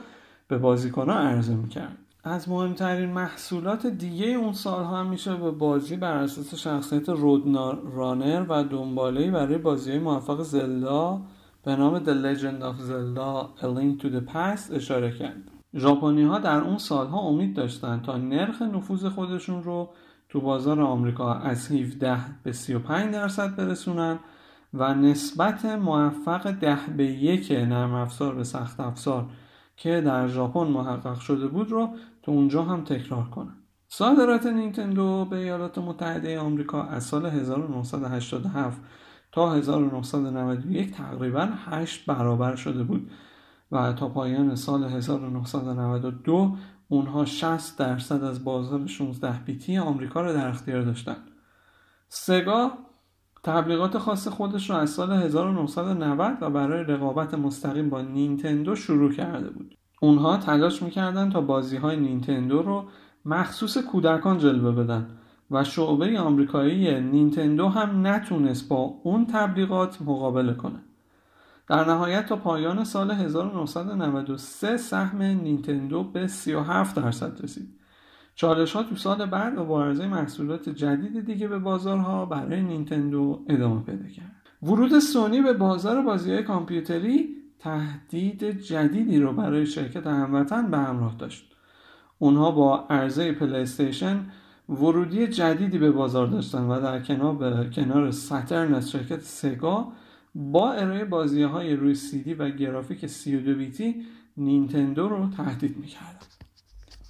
[0.49, 6.17] به بازیکنها عرضه می‌کرد از مهمترین محصولات دیگه اون سالها هم میشه به بازی بر
[6.17, 7.57] اساس شخصیت رود
[7.95, 11.21] رانر و دنباله برای بازی موفق زلدا
[11.66, 15.50] به نام The Legend of Zelda A Link to the Past اشاره کرد.
[15.74, 19.90] ژاپنی ها در اون سالها امید داشتند تا نرخ نفوذ خودشون رو
[20.29, 24.18] تو بازار آمریکا از 17 به 35 درصد برسونن
[24.74, 29.26] و نسبت موفق 10 به 1 نرم افزار به سخت افزار
[29.76, 31.88] که در ژاپن محقق شده بود رو
[32.22, 33.57] تو اونجا هم تکرار کنن.
[33.88, 38.81] صادرات نینتندو به ایالات متحده آمریکا از سال 1987
[39.37, 43.11] تا 1991 تقریبا 8 برابر شده بود
[43.72, 46.57] و تا پایان سال 1992
[46.88, 51.16] اونها 60 درصد از بازار 16 بیتی آمریکا رو در اختیار داشتن
[52.09, 52.72] سگا
[53.42, 59.51] تبلیغات خاص خودش رو از سال 1990 و برای رقابت مستقیم با نینتندو شروع کرده
[59.51, 59.79] بود.
[60.01, 62.85] اونها تلاش می‌کردن تا بازی های نینتندو رو
[63.25, 65.07] مخصوص کودکان جلوه بدن.
[65.51, 70.79] و شعبه آمریکایی نینتندو هم نتونست با اون تبلیغات مقابله کنه.
[71.69, 77.69] در نهایت تا پایان سال 1993 سهم نینتندو به 37 درصد رسید.
[78.35, 83.45] چالش ها تو سال بعد و با عرضه محصولات جدید دیگه به بازارها برای نینتندو
[83.49, 84.33] ادامه پیدا کرد.
[84.63, 91.15] ورود سونی به بازار بازی های کامپیوتری تهدید جدیدی رو برای شرکت هموطن به همراه
[91.19, 91.53] داشت.
[92.19, 94.27] اونها با عرضه پلیستیشن
[94.68, 99.92] ورودی جدیدی به بازار داشتن و در کنار کنار ساترن از شرکت سگا
[100.35, 103.94] با ارائه بازی های روی سیدی و گرافیک 32 بیتی
[104.37, 106.26] نینتندو رو تهدید می‌کردن.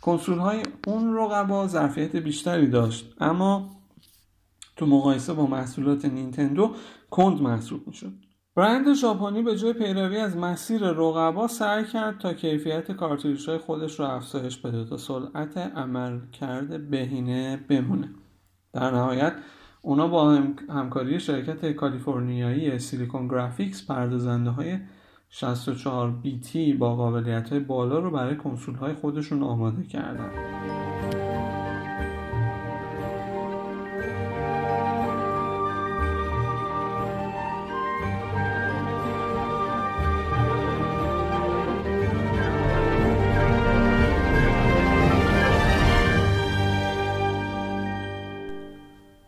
[0.02, 3.70] کنسول های اون رقبا ظرفیت بیشتری داشت اما
[4.76, 6.74] تو مقایسه با محصولات نینتندو
[7.10, 8.25] کند محسوب می‌شد.
[8.56, 14.00] برند ژاپنی به جای پیروی از مسیر رقبا سعی کرد تا کیفیت کارتریج های خودش
[14.00, 18.10] رو افزایش بده تا سرعت عملکرد بهینه بمونه.
[18.72, 19.32] در نهایت
[19.82, 24.78] اونا با همکاری شرکت کالیفرنیایی Silicon Graphics پردازنده های
[25.28, 30.30] 64 بیتی با قابلیت های بالا رو برای کنسول های خودشون آماده کردن.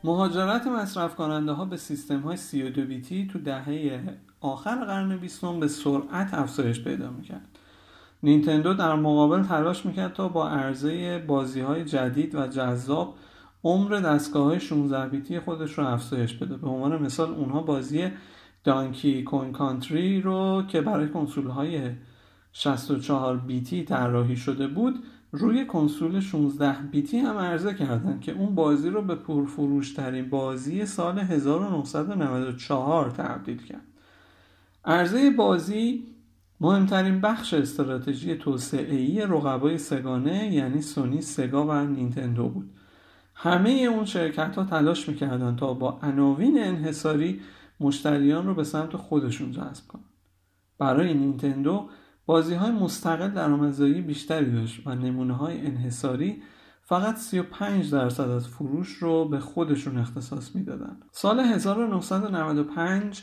[0.08, 4.00] مهاجرت مصرف کننده ها به سیستم های 32 بیتی تو دهه
[4.40, 7.58] آخر قرن بیستم به سرعت افزایش پیدا می‌کرد.
[8.22, 13.14] نینتندو در مقابل تلاش می‌کرد تا با عرضه بازی های جدید و جذاب
[13.64, 16.56] عمر دستگاه های 16 بیتی خودش رو افزایش بده.
[16.56, 18.10] به عنوان مثال اونها بازی
[18.64, 21.90] دانکی کوین کانتری رو که برای کنسول های
[22.52, 28.90] 64 بیتی طراحی شده بود روی کنسول 16 بیتی هم عرضه کردن که اون بازی
[28.90, 33.86] رو به پرفروشترین بازی سال 1994 تبدیل کرد.
[34.84, 36.06] عرضه بازی
[36.60, 42.70] مهمترین بخش استراتژی توسعه رقبای سگانه یعنی سونی، سگا و نینتندو بود.
[43.34, 47.40] همه اون شرکت ها تلاش می‌کردن تا با عناوین انحصاری
[47.80, 50.02] مشتریان رو به سمت خودشون جذب کنن.
[50.78, 51.88] برای نینتندو
[52.28, 56.42] بازی های مستقل درآمدزایی بیشتری داشت و نمونه های انحصاری
[56.82, 60.96] فقط 35 درصد از فروش رو به خودشون اختصاص می‌دادن.
[61.12, 63.22] سال 1995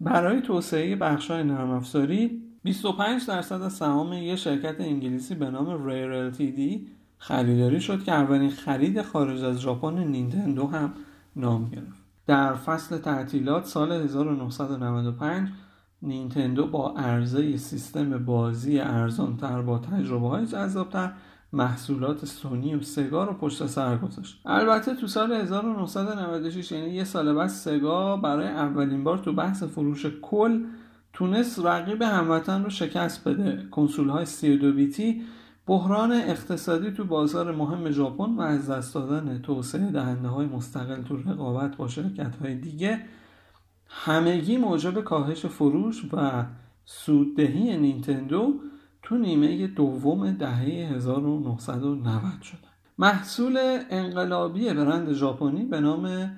[0.00, 5.86] برای توسعه بخش های نرم افزاری 25 درصد از سهام یک شرکت انگلیسی به نام
[5.86, 6.88] ریر دی
[7.18, 10.92] خریداری شد که اولین خرید خارج از ژاپن نینتندو هم
[11.36, 12.02] نام گرفت.
[12.26, 15.48] در فصل تعطیلات سال 1995
[16.06, 21.12] نینتندو با عرضه سیستم بازی ارزانتر با تجربه های جذابتر
[21.52, 24.40] محصولات سونی و سگا رو پشت سر گذاشت.
[24.44, 30.06] البته تو سال 1996 یعنی یه سال بعد سگا برای اولین بار تو بحث فروش
[30.22, 30.64] کل
[31.12, 33.68] تونست رقیب هموطن رو شکست بده.
[33.70, 35.22] کنسول های 32 بیتی
[35.66, 41.16] بحران اقتصادی تو بازار مهم ژاپن و از دست دادن توسعه دهنده های مستقل تو
[41.16, 43.02] رقابت با شرکت های دیگه
[43.88, 46.44] همگی موجب کاهش فروش و
[46.84, 48.60] سوددهی نینتندو
[49.02, 52.58] تو نیمه دوم دهه 1990 شدن.
[52.98, 53.58] محصول
[53.90, 56.30] انقلابی برند ژاپنی به نام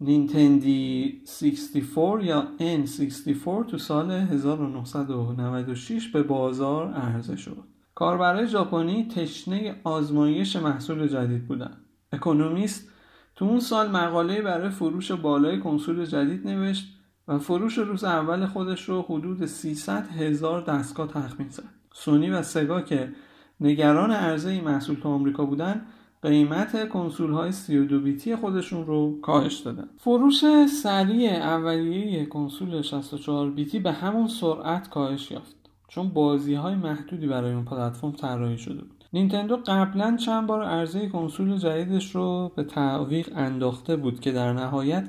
[0.00, 7.64] نینتندی 64 یا N64 تو سال 1996 به بازار عرضه شد.
[7.94, 11.76] کاربرای ژاپنی تشنه آزمایش محصول جدید بودن
[12.12, 12.88] اکونومیست
[13.36, 16.93] تو اون سال مقاله برای فروش بالای کنسول جدید نوشت
[17.28, 21.64] و فروش روز اول خودش رو حدود 300 هزار دستگاه تخمین زد.
[21.92, 23.12] سونی و سگا که
[23.60, 25.86] نگران عرضه این محصول تو آمریکا بودن
[26.22, 29.88] قیمت کنسول های 32 بیتی خودشون رو کاهش دادن.
[29.96, 35.56] فروش سریع اولیه کنسول 64 بیتی به همون سرعت کاهش یافت
[35.88, 39.04] چون بازی های محدودی برای اون پلتفرم طراحی شده بود.
[39.12, 45.08] نینتندو قبلا چند بار عرضه کنسول جدیدش رو به تعویق انداخته بود که در نهایت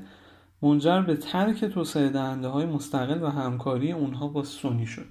[0.65, 5.05] منجر به ترک توسعه دهنده های مستقل و همکاری اونها با سونی شد.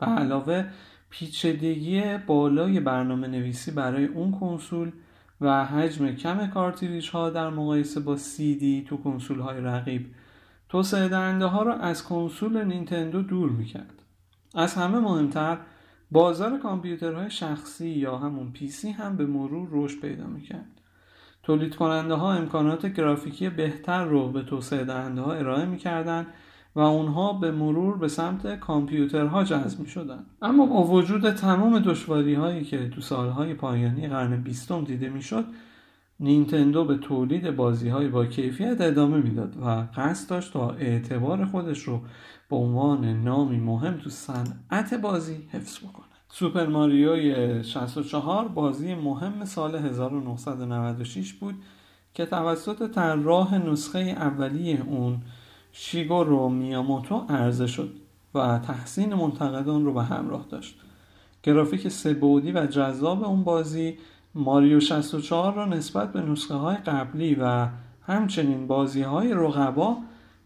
[0.00, 0.64] و علاوه
[1.10, 4.92] پیچیدگی بالای برنامه نویسی برای اون کنسول
[5.40, 10.06] و حجم کم کارتریج ها در مقایسه با سی دی تو کنسول های رقیب
[10.68, 14.02] توسعه دهنده ها را از کنسول نینتندو دور می‌کرد.
[14.54, 15.58] از همه مهمتر
[16.10, 20.81] بازار کامپیوترهای شخصی یا همون PC هم به مرور رشد پیدا می‌کرد.
[21.42, 26.26] تولید کننده ها امکانات گرافیکی بهتر رو به توسعه دهنده ها ارائه می‌کردند
[26.74, 30.26] و اونها به مرور به سمت کامپیوترها جذب می شدن.
[30.42, 35.44] اما با وجود تمام دشواری هایی که تو سالهای پایانی قرن بیستم دیده می شد
[36.20, 41.82] نینتندو به تولید بازی های با کیفیت ادامه می‌داد و قصد داشت تا اعتبار خودش
[41.82, 42.00] رو
[42.50, 49.74] به عنوان نامی مهم تو صنعت بازی حفظ بکنه سوپر ماریوی 64 بازی مهم سال
[49.74, 51.54] 1996 بود
[52.14, 55.20] که توسط طراح نسخه اولیه اون
[55.72, 57.94] شیگورو میاموتو عرضه شد
[58.34, 60.80] و تحسین منتقدان رو به همراه داشت.
[61.42, 63.98] گرافیک سبودی و جذاب اون بازی
[64.34, 67.68] ماریو 64 را نسبت به نسخه های قبلی و
[68.06, 69.96] همچنین بازی های رقبا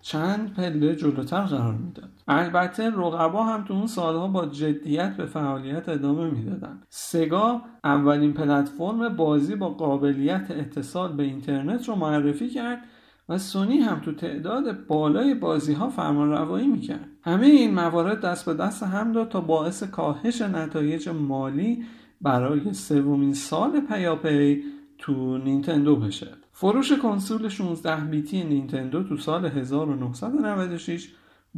[0.01, 2.15] چند پله جلوتر قرار می‌داد.
[2.29, 6.83] البته رقبا هم تو اون سالها با جدیت به فعالیت ادامه می‌دادن.
[6.89, 12.85] سگا اولین پلتفرم بازی با قابلیت اتصال به اینترنت رو معرفی کرد
[13.29, 17.09] و سونی هم تو تعداد بالای بازی ها فرمان روایی می‌کرد.
[17.23, 21.85] همه این موارد دست به دست هم داد تا باعث کاهش نتایج مالی
[22.21, 24.62] برای سومین سال پیاپی
[24.99, 26.29] تو نینتندو بشه.
[26.53, 31.09] فروش کنسول 16 بیتی نینتندو تو سال 1996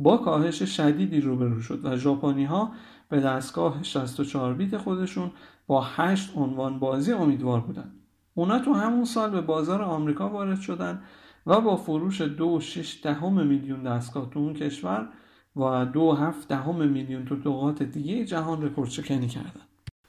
[0.01, 2.73] با کاهش شدیدی روبرو شد و ژاپنی ها
[3.09, 5.31] به دستگاه 64 بیت خودشون
[5.67, 7.93] با 8 عنوان بازی امیدوار بودن
[8.35, 11.03] اونا تو همون سال به بازار آمریکا وارد شدن
[11.47, 15.09] و با فروش دو شش دهم میلیون دستگاه تو اون کشور
[15.57, 19.61] و دو هفت دهم میلیون تو نقاط دیگه جهان رکورد شکنی کردن.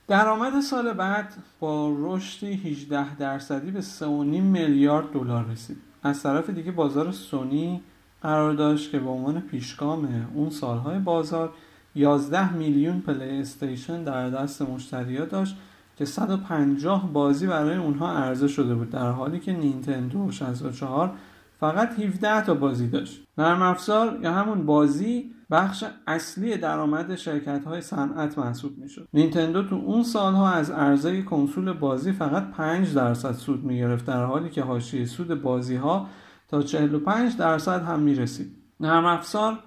[0.07, 5.77] درآمد سال بعد با رشدی 18 درصدی به 3.5 میلیارد دلار رسید.
[6.03, 7.81] از طرف دیگه بازار سونی
[8.21, 11.53] قرار داشت که به عنوان پیشگام اون سالهای بازار
[11.95, 15.55] 11 میلیون PlayStation در دست مشتریا داشت
[15.97, 21.11] که 150 بازی برای اونها عرضه شده بود در حالی که نینتندو 64
[21.59, 23.23] فقط 17 تا بازی داشت.
[23.37, 29.07] نرم افزار یا همون بازی بخش اصلی درآمد شرکت های صنعت محسوب می‌شد.
[29.13, 34.49] نینتندو تو اون سالها از عرضه کنسول بازی فقط 5 درصد سود می‌گرفت در حالی
[34.49, 36.07] که حاشیه سود بازی ها
[36.49, 38.55] تا 45 درصد هم می‌رسید.
[38.79, 39.59] نرم افزار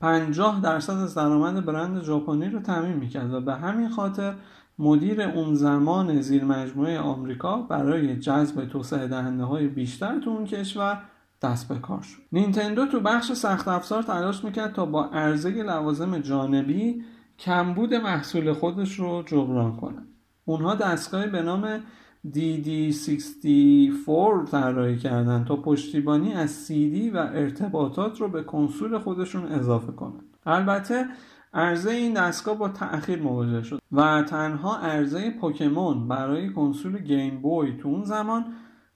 [0.00, 4.34] 50 درصد از درآمد برند ژاپنی رو تامین می‌کرد و به همین خاطر
[4.78, 11.02] مدیر اون زمان زیر مجموعه آمریکا برای جذب توسعه دهنده های بیشتر تو اون کشور
[11.42, 12.22] دست به کار شد.
[12.32, 17.04] نینتندو تو بخش سخت افزار تلاش می‌کرد تا با عرضه لوازم جانبی
[17.38, 20.02] کمبود محصول خودش رو جبران کنه.
[20.44, 21.80] اونها دستگاهی به نام
[22.26, 25.44] DD64 طراحی کردن.
[25.44, 30.20] تا پشتیبانی از CD و ارتباطات رو به کنسول خودشون اضافه کنن.
[30.46, 31.06] البته
[31.54, 37.76] عرضه این دستگاه با تأخیر مواجه شد و تنها عرضه پوکمون برای کنسول گیم بوی
[37.76, 38.44] تو اون زمان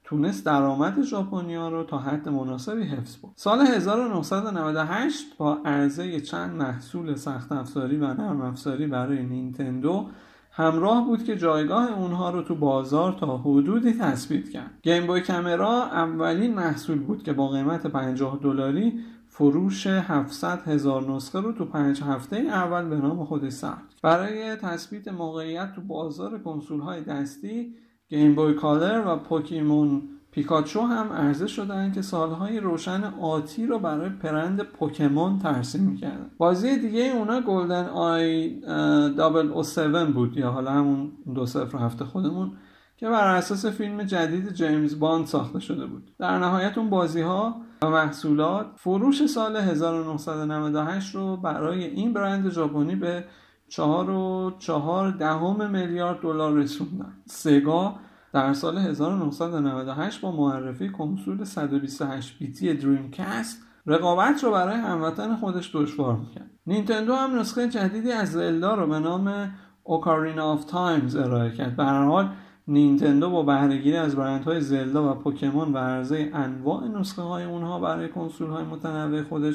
[0.05, 7.15] تونست درآمد ژاپنیا رو تا حد مناسبی حفظ بود سال 1998 با عرضه چند محصول
[7.15, 10.09] سخت افزاری و نرم افزاری برای نینتندو
[10.57, 14.71] همراه بود که جایگاه اونها رو تو بازار تا حدودی تثبیت کرد.
[14.83, 21.41] گیم بوی کامرا اولین محصول بود که با قیمت 50 دلاری فروش 700 هزار نسخه
[21.41, 26.81] رو تو پنج هفته اول به نام خودش ثبت برای تثبیت موقعیت تو بازار کنسول
[26.81, 27.75] های دستی
[28.09, 30.03] Game Boy Color و پوکیمون
[30.35, 36.79] پیکاچو هم عرضه شدن که سالهای روشن آتی رو برای برند پوکمون ترسیم می‌کردن بازی
[36.79, 39.79] دیگه اونا GoldenEye double O 7
[40.15, 42.53] بود یا حالا همون دو صفر هفته خودمون
[42.97, 46.11] که بر اساس فیلم جدید جیمز باند ساخته شده بود.
[46.19, 52.97] در نهایت اون بازی ها و محصولات فروش سال 1998 رو برای این برند ژاپنی
[52.97, 53.25] به
[53.69, 57.13] چهار و چهار دهم میلیارد دلار رسوندن.
[57.27, 57.95] سگا
[58.35, 66.17] در سال 1998 با معرفی کنسول 128 بیتی Dreamcast رقابت رو برای هموطن خودش دشوار
[66.17, 66.51] می‌کرد.
[66.67, 69.51] نینتندو هم نسخه جدیدی از زلدا رو به نام
[69.85, 71.77] Ocarina of Time ارائه کرد.
[71.77, 72.29] به هر حال
[72.69, 78.09] نینتندو با بهرهگیری از برندهای زلدا و پوکمون و عرضه انواع نسخه های اونها برای
[78.09, 79.55] کنسول های متنوع خودش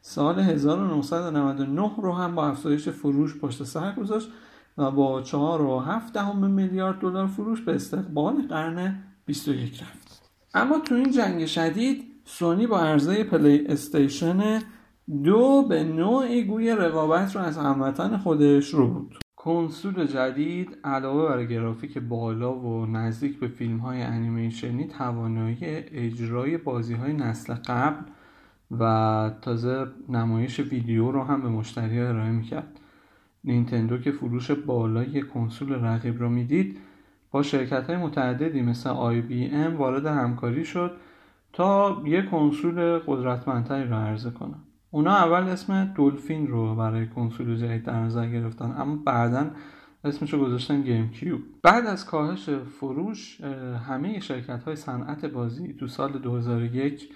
[0.00, 4.28] سال 1999 رو هم با افزایش فروش پشت سر گذاشت.
[4.78, 10.32] و با 4.7 دهم میلیارد دلار فروش به استقبال قرن 21 رفت.
[10.54, 14.58] اما تو این جنگ شدید سونی با عرضه PlayStation
[15.24, 19.18] دو به نوعی گوی رقابت رو از هموطن خودش ربود.
[19.36, 25.58] کنسول جدید علاوه بر گرافیک بالا و نزدیک به فیلم های انیمیشنی توانایی
[25.92, 28.04] اجرای بازی های نسل قبل
[28.78, 32.80] و تازه نمایش ویدیو رو هم به مشتری ارائه می‌کرد.
[33.44, 36.78] نینتندو که فروش بالای کنسول رقیب رو می‌دید
[37.30, 40.92] با شرکت های متعددی مثل IBM وارد همکاری شد
[41.52, 44.58] تا یک کنسول قدرتمندتری رو عرضه کنن
[44.90, 49.50] اونا اول اسم دولفین رو برای کنسول جدید در نظر گرفتن اما بعدا
[50.04, 53.40] اسمش رو گذاشتن GameCube بعد از کاهش فروش
[53.88, 57.08] همه شرکت های صنعت بازی تو سال 2001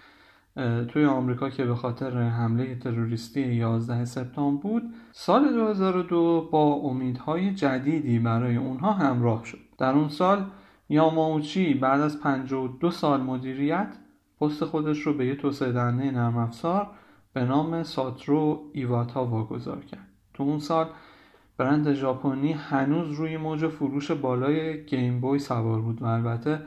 [0.88, 4.82] توی آمریکا که به خاطر حمله تروریستی 11 سپتامبر بود
[5.12, 9.58] سال 2002 با امیدهای جدیدی برای اونها همراه شد.
[9.78, 10.44] در اون سال
[10.88, 13.88] یاماوچی بعد از 52 سال مدیریت
[14.40, 16.90] پست خودش رو به یه توسعه دهنده نرم افزار
[17.32, 20.08] به نام ساترو ایواتا واگذار کرد.
[20.34, 20.86] تو اون سال
[21.58, 26.60] برند ژاپنی هنوز روی موج فروش بالای گیم بوی سوار بود و البته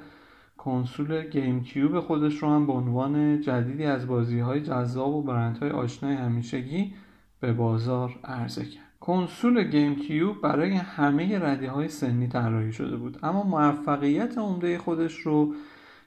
[0.60, 6.16] کنسول GameCube خودش رو هم با عناوین جدیدی از بازی های جذاب و برندهای آشنای
[6.16, 6.94] همیشگی
[7.40, 8.84] به بازار عرضه کرد.
[9.00, 15.54] کنسول GameCube برای همه رده های سنی طراحی شده بود اما موفقیت عمده خودش رو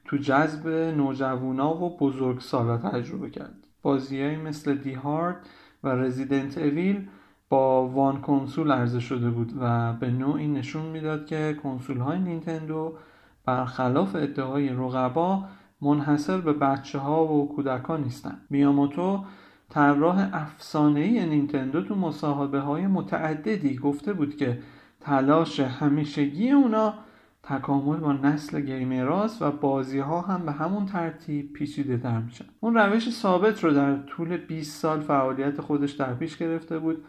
[0.05, 3.67] تو جذب نوجوانا و بزرگ سالا تجربه کرد.
[3.83, 5.37] بازیهایی مثل Die Hard
[5.85, 7.09] و Resident Evil
[7.49, 12.97] برای اون کنسول عرضه شده بود و به نوعی نشون می‌داد که کنسول های نینتندو
[13.45, 15.45] برخلاف ادعای رقبا
[15.81, 18.41] منحصر به بچه ها و کودکان نیستند.
[18.51, 19.25] میاموتو
[19.71, 24.59] طراح افسانه نینتندو تو مصاحبه های متعددی گفته بود که
[25.01, 26.95] تلاش همیشگی اونا
[27.43, 32.75] تکامل با نسل گیمراست و بازی ها هم به همون ترتیب پیچیده در میشن اون
[32.75, 37.05] روش ثابت رو در طول 20 سال فعالیت خودش در پیش گرفته بود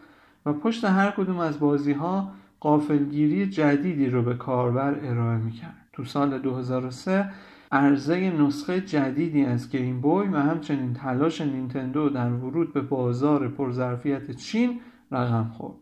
[0.46, 6.04] و پشت هر کدوم از بازی ها غافلگیری جدیدی رو به کاربر ارائه می‌کرد تو
[6.04, 7.30] سال 2003
[7.72, 14.30] عرضه نسخه جدیدی از Game Boy و همچنین تلاش نینتندو در ورود به بازار پرظرفیت
[14.30, 14.80] چین
[15.10, 15.76] رقم خورد.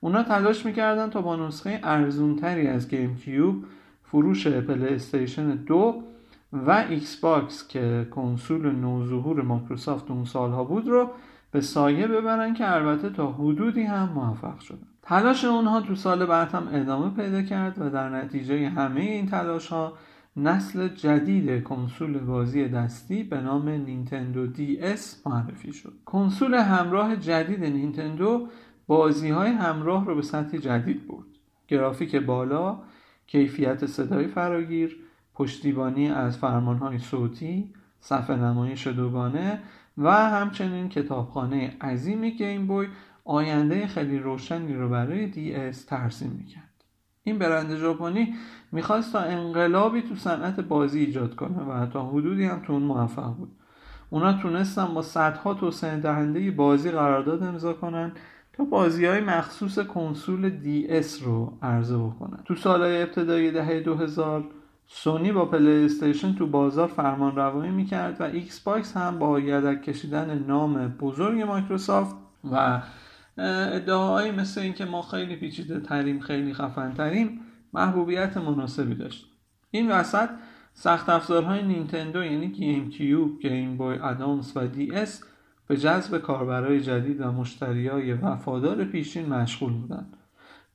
[0.00, 3.64] اونا تلاش می‌کردن تا با نسخه ارزونتری از GameCube
[4.02, 6.02] فروش PlayStation دو
[6.52, 11.10] و Xbox که کنسول نوظهور مایکروسافت اون سالها بود رو
[11.50, 14.93] به سایه ببرن که البته تا حدودی هم موفق شدن.
[15.06, 19.68] تلاش اونها تو سال بعد هم ادامه پیدا کرد و در نتیجه همه این تلاش
[19.68, 19.92] ها
[20.36, 25.92] نسل جدید کنسول بازی دستی به نام نینتندو دی اس معرفی شد.
[26.04, 28.48] کنسول همراه جدید نینتندو
[28.86, 31.26] بازی های همراه رو به سطح جدید برد.
[31.68, 32.78] گرافیک بالا
[33.26, 34.96] کیفیت صدای فراگیر
[35.34, 39.60] پشتیبانی از فرمانهای صوتی صفحه نمایش دوگانه
[39.98, 42.86] و همچنین کتابخانه عظیم Game Boy
[43.24, 46.84] آینده خیلی روشنی رو برای DS ترسیم می‌کرد.
[47.22, 48.34] این برند ژاپنی
[48.72, 53.34] می‌خواست تا انقلابی تو صنعت بازی ایجاد کنه و تا حدودی هم تو اون موفق
[53.36, 53.50] بود.
[54.10, 58.12] اونا تونستن با صدها توسعه دهنده بازی قرارداد امضا کنن
[58.52, 62.38] تا بازی های مخصوص کنسول DS رو عرضه بکنن.
[62.44, 64.44] تو سالهای ابتدایی دهه 2000
[64.86, 70.88] سونی با PlayStation تو بازار فرمان روایی می‌کرد و Xbox هم با یدک کشیدن نام
[70.88, 72.16] بزرگ مایکروسافت
[72.52, 72.82] و
[73.38, 77.40] ادعاهایی مثل اینکه ما خیلی پیچیده تریم خیلی خفن تریم
[77.72, 79.26] محبوبیت مناسبی داشت
[79.70, 80.28] این وسط
[80.72, 85.22] سخت افزارهای نینتندو یعنی GameCube، Game Boy Advance و DS
[85.66, 90.16] به جذب کاربرای جدید و مشتریای وفادار پیشین مشغول بودند.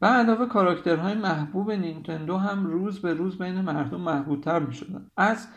[0.01, 5.05] به علاوه کاراکترهای محبوب نینتندو هم روز به روز بین مردم محبوبتر می شدن.
[5.17, 5.47] از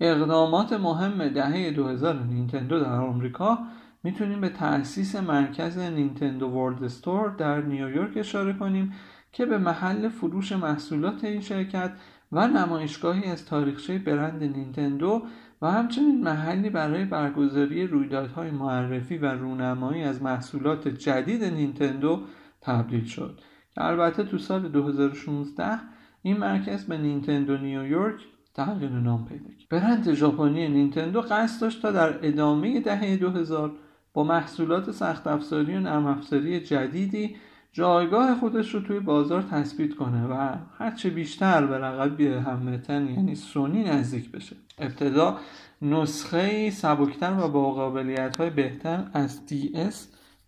[0.00, 3.58] اقدامات مهم دهه 2000 نینتندو در آمریکا
[4.02, 8.92] می‌تونیم به تأسیس مرکز Nintendo World Store در نیویورک اشاره کنیم
[9.32, 11.92] که به محل فروش محصولات این شرکت
[12.32, 15.22] و نمایشگاهی از تاریخچه برند نینتندو
[15.62, 22.22] و همچنین محلی برای برگزاری رویدادهای معرفی و رونمایی از محصولات جدید نینتندو
[22.60, 23.40] تبدیل شد.
[23.74, 25.78] که البته تو سال 2016
[26.22, 28.20] این مرکز به نینتندو نیویورک
[28.54, 29.68] تغییر نام پیدا کرد.
[29.70, 33.72] برند ژاپنی نینتندو قصد داشت تا در ادامه دهه 2000
[34.14, 37.36] با محصولات سخت افزاری و نرم افزاری جدیدی
[37.72, 43.84] جایگاه خودش رو توی بازار تثبیت کنه و هرچه بیشتر به رقبی همتن یعنی سونی
[43.84, 44.56] نزدیک بشه.
[44.78, 45.36] ابتدا
[45.82, 49.94] نسخه سبکتر و با قابلیت های بهتر از DS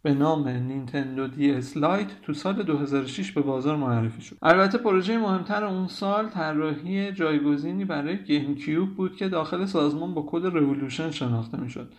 [0.03, 4.37] به نام Nintendo DS Lite تو سال 2006 به بازار معرفی شد.
[4.43, 10.45] البته پروژه مهمتر اون سال طراحی جایگزینی برای GameCube بود که داخل سازمان با کد
[10.45, 11.93] رولوشن شناخته می‌شد.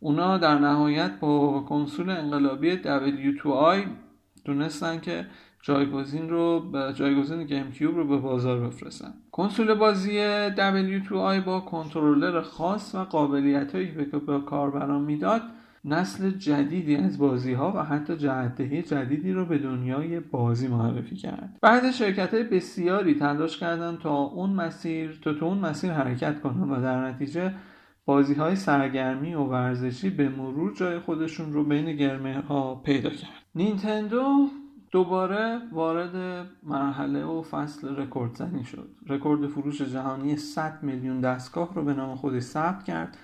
[0.00, 3.86] اونا در نهایت با کنسول انقلابی Wii
[4.44, 5.26] تونستن که
[5.62, 9.14] جایگزین رو جایگزین GameCube رو به بازار بفرستن.
[9.32, 10.18] کنسول بازی
[10.56, 15.42] Wii با کنترلر خاص و قابلیت هایی که به کاربران می‌داد
[15.84, 21.58] نسل جدیدی از بازی ها و حتی جهت‌دهی جدیدی رو به دنیای بازی معرفی کرد.
[21.62, 26.70] بعد شرکت های بسیاری تلاش کردن تا اون مسیر تا تو اون مسیر حرکت کنن
[26.70, 27.54] و در نتیجه
[28.06, 33.30] بازی های سرگرمی و ورزشی به مرور جای خودشون رو بین گرمه ها پیدا کرد.
[33.54, 34.48] نینتندو
[34.90, 38.88] دوباره وارد مرحله و فصل رکورد زنی شد.
[39.06, 43.18] رکورد فروش جهانی 100 میلیون دستگاه رو به نام خودش ثبت کرد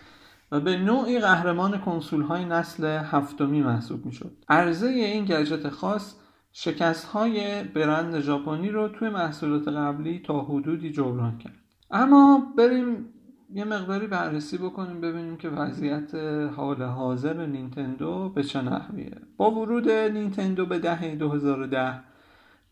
[0.53, 6.15] و به نوعی قهرمان کنسول های نسل هفتمی محسوب می شد عرضه این گجت خاص
[6.53, 11.57] شکست های برند ژاپنی رو توی محصولات قبلی تا حدودی جبران کرد.
[11.91, 13.07] اما بریم
[13.55, 16.15] یه مقداری بررسی بکنیم ببینیم که وضعیت
[16.57, 19.17] حال حاضر نینتندو به چه نحویه.
[19.37, 22.01] با ورود نینتندو به دهه 2010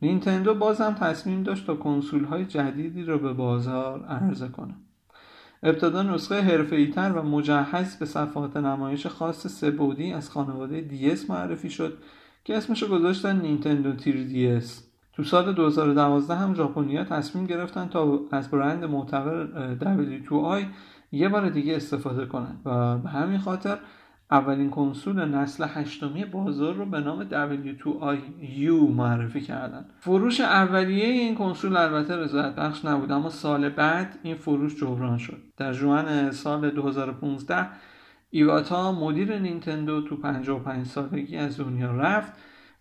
[0.02, 4.74] نینتندو بازم تصمیم داشت تا کنسول های جدیدی رو به بازار عرضه کنه.
[5.62, 11.98] ابتدا نسخه تر و مجهز به صفحات نمایش خاص سبودی از خانواده DS معرفی شد
[12.44, 14.16] که اسمشو گذاشتن نینتندو تیر
[14.60, 14.87] DS
[15.18, 19.46] تو سال 2012 هم ژاپنیا تصمیم گرفتن تا از برند معتبر
[19.80, 20.64] W2I
[21.12, 23.78] یه بار دیگه استفاده کنند و به همین خاطر
[24.30, 29.84] اولین کنسول نسل هشتمی بازار رو به نام W2IU معرفی کردن.
[30.00, 35.38] فروش اولیه این کنسول البته رضایت بخش نبود اما سال بعد این فروش جبران شد.
[35.56, 37.66] در جوان سال 2015
[38.30, 42.32] ایواتا مدیر نینتندو تو 55 سالگی از دنیا رفت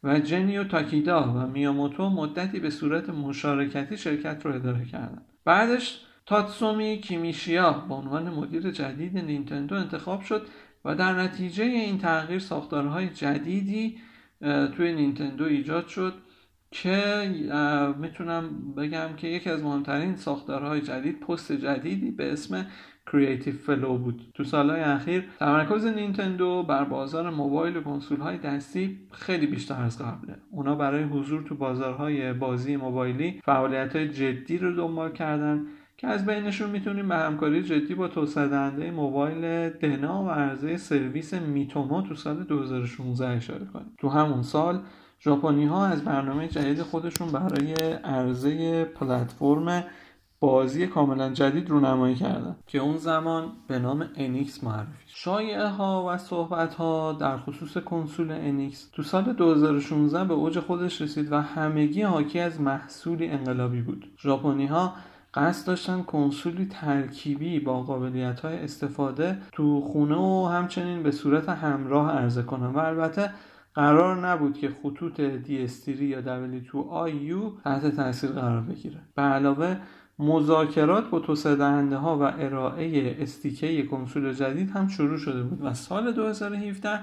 [0.04, 5.26] و جنیو تاکیدا و میاموتو مدتی به صورت مشارکتی شرکت رو اداره کردند.
[5.46, 10.48] بعدش تاتسومی کیمیشیا به عنوان مدیر جدید نینتندو انتخاب شد
[10.86, 13.98] و در نتیجه این تغییر ساختارهای جدیدی
[14.76, 16.14] توی نینتندو ایجاد شد
[16.72, 17.30] که
[17.98, 22.68] می‌تونم بگم که یکی از مهمترین ساختارهای جدید پست جدیدی به اسم
[23.12, 24.22] creative fellow بود.
[24.34, 30.02] تو سالهای اخیر تمرکز نینتندو بر بازار موبایل و کنسول های دستی خیلی بیشتر از
[30.02, 30.36] قبله.
[30.52, 35.66] اونا برای حضور تو بازارهای بازی موبایلی فعالیت های جدی رو دنبال کردن
[35.98, 42.02] که از بینشون می‌تونیم به همکاری جدی با توسعه موبایل DeNA و عرضه سرویس Miitomo
[42.02, 43.94] تو سال 2016 اشاره کنیم.
[43.98, 44.80] تو همون سال
[45.22, 49.84] ژاپنی ها از برنامه جدید خودشون برای عرضه پلتفرم
[50.40, 52.56] بازی کاملا جدید رونمایی کردن.
[52.68, 58.32] که اون زمان به نام NX معرفی شایعه ها و صحبت ها در خصوص کنسول
[58.32, 64.12] NX تو سال 2016 به اوج خودش رسید و همگی حاکی از محصولی انقلابی بود.
[64.20, 64.94] ژاپنی ها
[65.34, 72.12] قصد داشتن کنسولی ترکیبی با قابلیت های استفاده تو خونه و همچنین به صورت همراه
[72.12, 73.34] عرضه کنن و البته
[73.76, 79.00] قرار نبود که خطوط 3DS یا Wii U تحت تاثیر قرار بگیره.
[79.16, 79.78] به علاوه
[80.20, 85.74] مذاکرات با توسعه دهنده ها و ارائه SDK کنسول جدید هم شروع شده بود و
[85.74, 87.00] سال 2017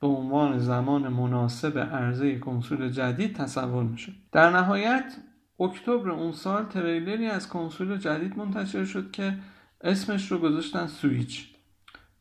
[0.00, 5.16] به عنوان زمان مناسب عرضه کنسول جدید تصور میشه در نهایت
[5.60, 9.34] اکتبر اون سال تریلری از کنسول جدید منتشر شد که
[9.80, 11.48] اسمش رو گذاشتن Switch.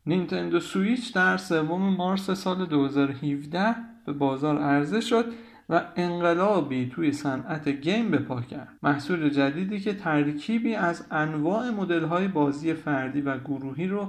[0.05, 3.75] Nintendo Switch در سوم مارس سال 2017
[4.05, 5.25] به بازار عرضه شد.
[5.71, 8.77] و انقلابی توی صنعت game به پا کرد.
[8.83, 14.07] محصول جدیدی که ترکیبی از انواع مدل بازی فردی و گروهی رو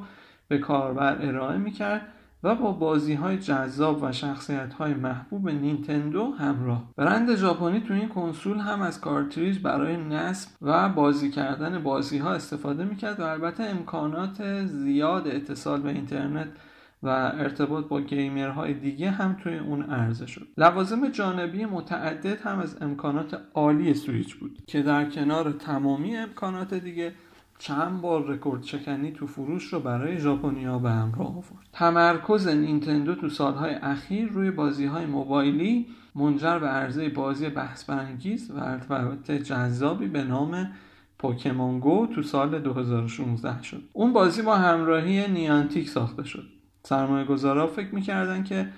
[0.49, 2.09] به کاربر ارائه می‌کرد
[2.43, 6.93] و با بازی های جذاب و شخصیت های محبوب نینتندو همراه.
[6.97, 12.33] برند ژاپنی تو این کنسول هم از کارتریج برای نصب و بازی کردن بازی ها
[12.33, 16.49] استفاده می‌کرد و البته امکانات زیاد اتصال به اینترنت
[17.03, 20.49] و ارتباط با gamer های دیگه هم توی اون عرضه شد.
[20.57, 27.13] لوازم جانبی متعدد هم از امکانات عالی سویچ بود که در کنار تمامی امکانات دیگه
[27.59, 31.69] چند بار رکورد شکنی تو فروش رو برای ژاپنیا به همراه آورد.
[31.73, 38.51] تمرکز نینتندو تو سالهای اخیر روی بازی های موبایلی منجر به عرضه بازی بحث برانگیز
[38.51, 40.73] و البته جذابی به نام
[41.19, 43.83] Pokémon Go تو سال 2016 شد.
[43.93, 46.62] اون بازی با همراهی Niantic ساخته شد.
[46.83, 48.69] سرمایه گذارا فکر می‌کردن که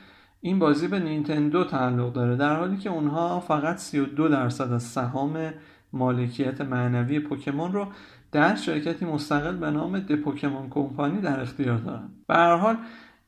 [0.41, 5.53] این بازی به نینتندو تعلق داره در حالی که اونها فقط 32 درصد از سهام
[5.93, 7.87] مالکیت معنوی پوکمون رو
[8.33, 12.77] در شرکتی مستقل به نام د پوکمون کمپانی در اختیار دارند به هر حال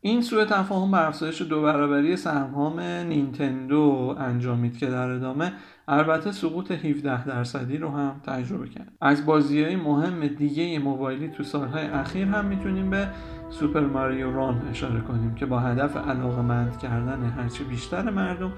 [0.00, 5.52] این سوء تفاهم به افزایش دو برابری سهام نینتندو انجامید که در ادامه
[5.88, 8.92] البته سقوط 17 درصدی رو هم تجربه کرد.
[9.00, 13.08] از بازی های مهم دیگه موبایلی تو سالهای اخیر هم می‌تونیم به
[13.50, 18.52] سوپر ماریو ران اشاره کنیم که با هدف علاقه مند کردن هرچه بیشتر مردم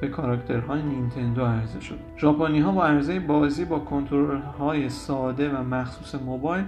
[0.00, 1.98] به کاراکترهای نینتندو عرضه شد.
[2.18, 6.64] ژاپنی ها با عرضه بازی با کنترل های ساده و مخصوص موبایل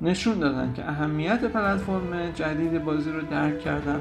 [0.00, 4.00] نشون دادن که اهمیت پلتفرم جدید بازی رو درک کردن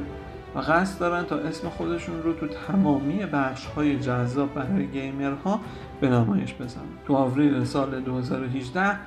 [0.57, 5.59] و قصد دارن تا اسم خودشون رو تو تمامی بخش های جذاب برای گیمرها
[6.01, 6.83] به نمایش بزنن.
[7.07, 8.97] تو آوریل سال 2018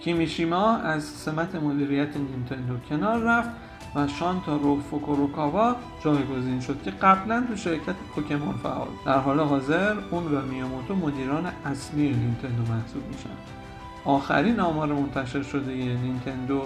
[0.00, 3.50] کیمیشیما از سمت مدیریت نینتندو کنار رفت
[3.94, 8.88] و شانتارو فوکوروکاوا جایگزین شد که قبلا تو شرکت پوکمون فعال.
[9.06, 13.36] در حال حاضر اون و میاموتو مدیران اصلی نینتندو محسوب میشن.
[14.04, 16.62] آخرین آمار منتشر شده نینتندو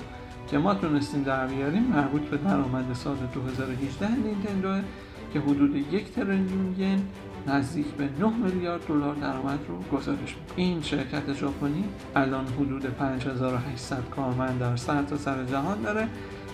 [0.52, 4.88] که ما تونستیم در بیاریم مربوط به درآمد سال 2018 نینتندو
[5.32, 7.02] که حدود یک تریلیون ین
[7.46, 11.84] نزدیک به 9 میلیارد دلار درآمد رو گزارش این شرکت ژاپنی
[12.16, 16.08] الان حدود 5800 کارمند در سر تا سر جهان داره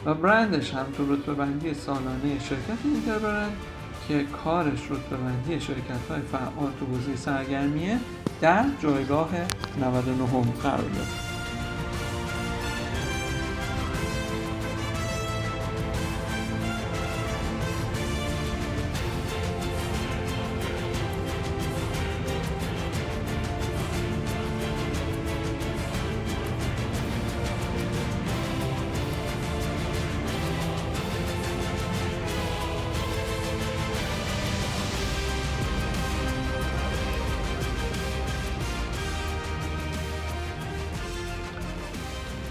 [0.07, 3.53] و برندش هم تو رتبه بندی سالانه شرکت اینتربرند
[4.09, 7.99] که کارش رتبه بندی شرکت های فعال تو حوزه سرگرمیه
[8.41, 9.31] در جایگاه
[9.81, 11.28] 99 قرار داره.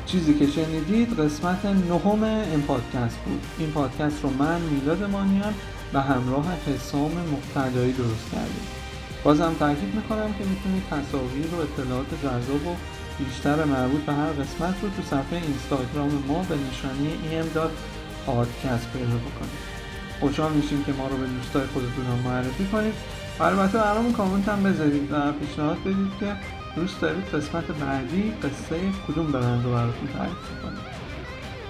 [0.08, 3.42] چیزی که شنیدید قسمت نهم این پادکست بود.
[3.60, 5.54] این پادکست رو من میلاد مانیان
[5.94, 8.68] و همراه حسام مقتدایی درست کردیم.
[9.24, 12.76] بازم تاکید می‌کنم که می‌تونید تصاویر و اطلاعات جذاب و
[13.20, 19.62] بیشتر مربوط به هر قسمت رو تو صفحه اینستاگرام ما به نشانی em.podcast پیدا بکنید.
[20.20, 22.94] خوشحال میشیم که ما رو به دوستای خودتون معرفی کنید.
[23.40, 26.36] البته برامون کامنت هم بذارید و پیشنهاد بدید که
[26.78, 30.80] دوست دارید قسمت بعدی قصه کدوم برند رو براتون تعریف کنیم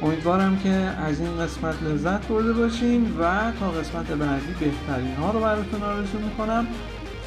[0.02, 5.40] امیدوارم که از این قسمت لذت برده باشین و تا قسمت بعدی بهترین ها رو
[5.40, 6.68] براتون آرزو می‌کنم.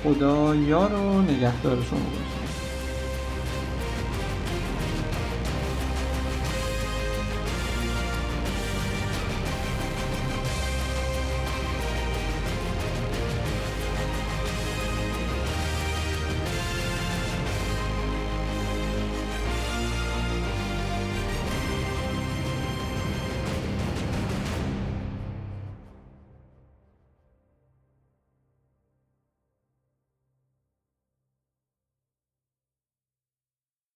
[0.05, 2.50] خدا یار و نگهدار شما باشه